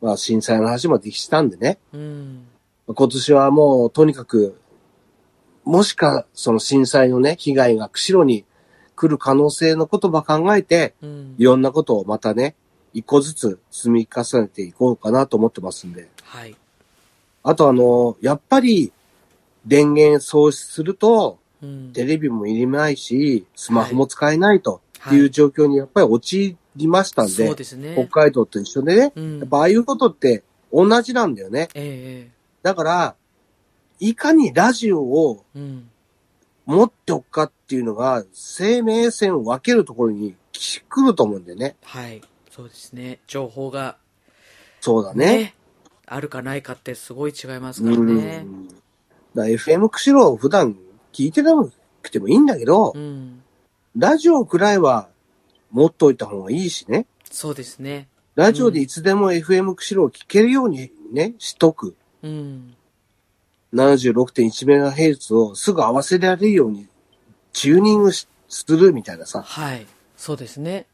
[0.00, 2.46] まあ震災の話もできたんでね、うん。
[2.86, 4.60] 今年はもうとにかく、
[5.64, 8.44] もしかその震災のね、被害が釧路に
[8.96, 11.44] 来る可能性のことば考えて、うんい。
[11.44, 12.56] ろんなことをまたね、
[12.92, 16.10] 一個ずつ積み重ねていこうかなと思ってますんで。
[16.24, 16.54] はい。
[17.42, 18.92] あとあの、やっぱり
[19.66, 21.92] 電源喪失すると、うん。
[21.92, 27.94] テレビもいりないし、スマホも使えないとはいいう状況にやっぱり陥りましたんで、そうですね。
[27.94, 29.38] 北海道と一緒でね、うん。
[29.38, 30.42] やっぱああいうことって
[30.72, 31.68] 同じなんだよね。
[31.74, 32.30] ええ
[32.62, 33.14] だから、
[33.98, 35.44] いかにラジオを。
[36.64, 41.76] 持っておくかっていうのが、生命線を分けるところに来ると思うんだよね。
[41.82, 42.22] はい。
[42.50, 43.18] そうですね。
[43.26, 43.96] 情報が
[44.80, 45.54] そうだね。
[46.06, 47.94] あるかないかってすごい違いますうん。
[47.94, 48.38] からね。
[48.38, 48.81] だか
[49.34, 50.76] ら FM 釧路を普段
[51.12, 51.52] 聞いてな
[52.02, 53.42] くてもいいんだけど、うん。
[53.96, 55.08] ラジオくらいは
[55.70, 57.06] 持っといた方がいいしね。
[57.30, 58.08] そうですね。
[58.34, 61.94] ラジオでいつでも FM 釧路を聞けるようにね、しとく。
[62.22, 62.74] うん。
[63.74, 66.88] 76.1MHz をすぐ合わせられるように
[67.52, 69.86] チューニングしするみたいなさ、はい。
[70.16, 70.86] そうですね。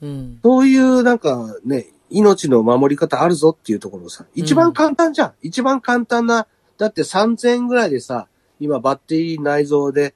[0.00, 0.40] うん。
[0.42, 5.32] そういうなんかね、命の守り方あるぞっていうところさ、一番簡単じゃん。
[5.42, 6.46] 一番簡単な、
[6.80, 8.26] だって3000円ぐらいでさ、
[8.58, 10.14] 今バッテリー内蔵で、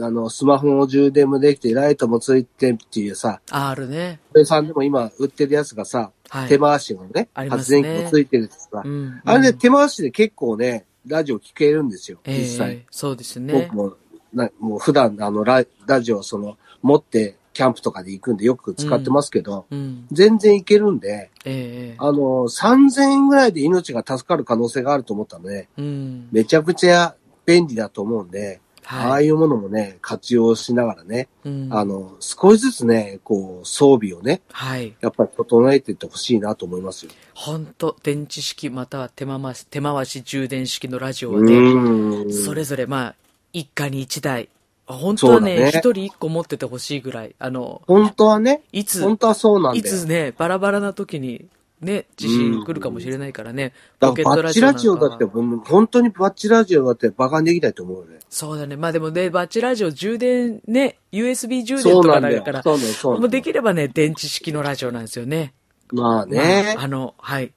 [0.00, 4.18] あの、スマホの充電もできて、ライトもついてっていうさ、あるね。
[4.32, 6.48] これさんでも今売ってるやつがさ、はい。
[6.48, 9.20] 手回しのね、ね発電機もついてるってさ、うん。
[9.26, 12.72] あれでうん手回しで結構ね、ラジオ聞けるんですよ、え実際。
[12.76, 13.76] えそうですね僕。
[13.76, 13.96] も、
[14.32, 20.06] なもう普段あのラ、ラジオその、持ってキャンプとかで行くんでよく使ってますけど、うん。
[20.12, 26.28] 全然いけるんで、ええあの、3000円ぐらいで命が助かる可能性があると思ったので、うん。
[26.32, 29.24] めちゃくちゃ便利だと思うんで、ああはい。
[29.24, 34.94] いうものもね、活用しながらね、うんあの、少しずつね、こう、装備をね、はい。
[35.00, 37.12] やっぱり整えていってほしいなと思いますよ。
[37.34, 42.32] ほんと、電池式または手回し、手回し充電式のラジオはうね、ーん。
[42.32, 43.14] それぞれまあ、
[43.54, 44.50] 一家に一台。
[44.94, 47.34] 本当はね、そうだね一人一個持っててほしいぐらい。
[47.38, 49.84] あの、本当はね、いつ、本当はそうなんだいよ。
[49.84, 51.46] つね、バラバラな時に、
[51.80, 53.72] ね、地震来るかもしれないからね。
[54.00, 58.18] だからバッチラジオだって、うん本当にバッチラジオだってバカにできないと思うよね。
[58.30, 58.76] そうだね。
[58.76, 65.52] まあでもね、バッチラジオ充電ね、USB 充電そとかだから。、そうなんだよそうなんだよもうできればね、電池式のラジオなんですよね。
[65.92, 66.84] まあねまあ、。
[66.84, 67.52] あの、はい。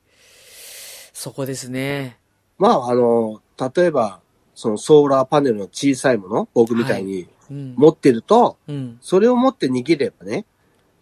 [1.14, 2.18] そこですね。
[2.58, 3.42] まあ、あの、
[3.76, 4.20] 例えば、
[4.60, 7.76] そのソーラーパネルの小さいもの、僕みたいにうん。
[7.78, 8.98] 持ってると、うん。
[9.00, 10.46] それを持って逃げればね、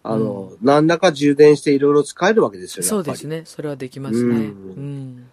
[0.03, 3.05] あの、何らか充電していろいろ使えるわけですよ、やっぱり。
[3.05, 3.41] そうですね。
[3.45, 4.29] それはできますね。
[4.29, 5.29] ううんん。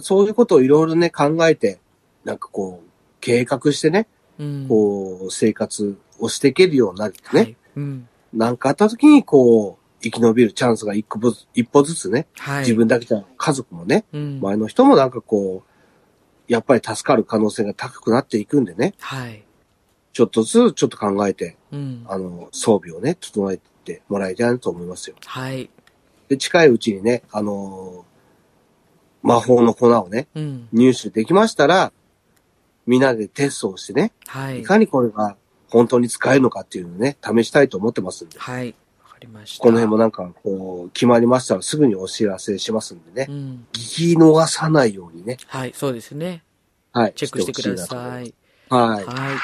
[0.00, 1.80] そういうことをいろいろね、考えて、
[2.24, 2.88] なんかこう、
[3.20, 4.06] 計画してね、
[4.38, 4.66] うん。
[4.68, 7.40] こう、生活をしていけるようになるね。
[7.40, 7.56] はい。
[7.76, 8.08] うん。
[8.32, 12.60] なんかあった時に、こう、生き延びるチャンスが一歩ずつね、はい。
[12.60, 14.40] 自分だけじゃ家族もね、うん。
[14.40, 15.73] 前の人もなんかこう、
[16.48, 19.44] やっぱり助かる可能性が高くなっていくんでね、はい。
[20.12, 22.04] ちょっとずつちょっと考えて、うん。
[22.08, 25.16] あの、装備をね、整えてもらいたいなと思いますよ。
[25.24, 25.70] はい。
[26.28, 28.14] で、近いうちにね、あのー
[29.24, 30.68] 魔法の粉をね、うん。
[30.70, 31.92] 入手できましたら、
[32.86, 34.62] みんなでテストをしてね、はいい。
[34.62, 35.36] かにこれが
[35.70, 38.74] 本当に使えるのかっていうのをね、試したいと思ってますんで、はい。
[39.26, 39.62] わかりました。
[39.62, 43.66] この辺もなんか、こう、決まりましたらすぐにお知らせしますんでねう、ん。
[43.72, 45.72] 聞き逃さないようにね、はい。
[45.74, 46.42] そうですね。
[46.92, 47.12] はい。
[47.14, 48.26] チェックしてください。
[48.26, 48.34] い。
[48.68, 49.04] はい。
[49.04, 49.40] は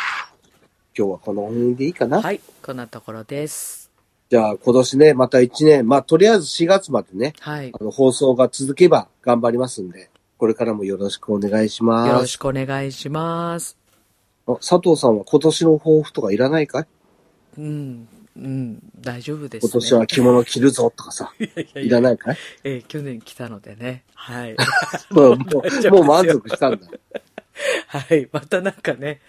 [0.97, 2.19] 今日はこの辺でいいかな。
[2.19, 2.23] い。
[2.23, 2.41] はい。
[2.63, 3.91] こんなところです。
[4.29, 7.73] じゃあ今年ね、また1年、まあとりあえず4月までね、はい。
[7.79, 12.09] あの放送が続けば頑張りますんで、これからもよろしくお願いします。
[12.09, 13.77] よろしくお願いします。
[14.47, 16.87] あ佐藤さんは今年の抱負とかいらないかい？
[17.59, 18.09] うん。
[18.37, 18.79] うん。
[19.01, 19.71] 大丈夫です、ね。
[19.73, 22.39] 今年は着物着るぞとかさ、 いやいやいらないかい？
[22.65, 24.05] えー去年来たのでね。
[24.15, 24.57] はい。
[25.11, 26.87] もう、もう、もう満足したんだ。
[27.89, 28.29] はい。
[28.33, 29.21] またなんかね、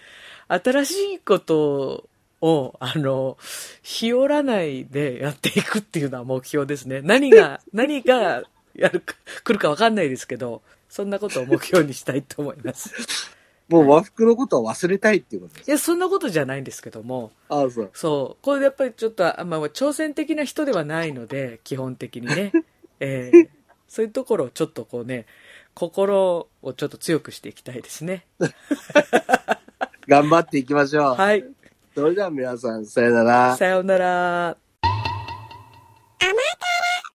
[0.48, 2.08] 新しいこと
[2.40, 3.38] を、あの、
[3.82, 7.00] 日和らないでやっていくっていうのは目標ですね。
[7.02, 8.42] 何が、何が
[8.74, 12.90] やるか、来るかわかんないですけど、そんなことを目標にしたいと思います。
[13.68, 15.68] もう和服のことは忘れたいっていうことです。
[15.68, 17.90] いや、そんなことじゃないんですけども、ああ、そう。
[17.94, 18.44] そう。
[18.44, 22.52] これやっぱりちょっと、あまあ、挑戦的な人ではないので、基本的にね。
[23.00, 23.48] えー
[23.92, 25.26] そういうところをちょっとこうね、
[25.74, 28.24] 心をちょっと強くしていきたいですね。
[30.08, 31.14] 頑張っていきましょう。
[31.14, 31.44] はい。
[31.94, 33.54] それでは皆さん、さよなら。
[33.58, 34.56] さようなら。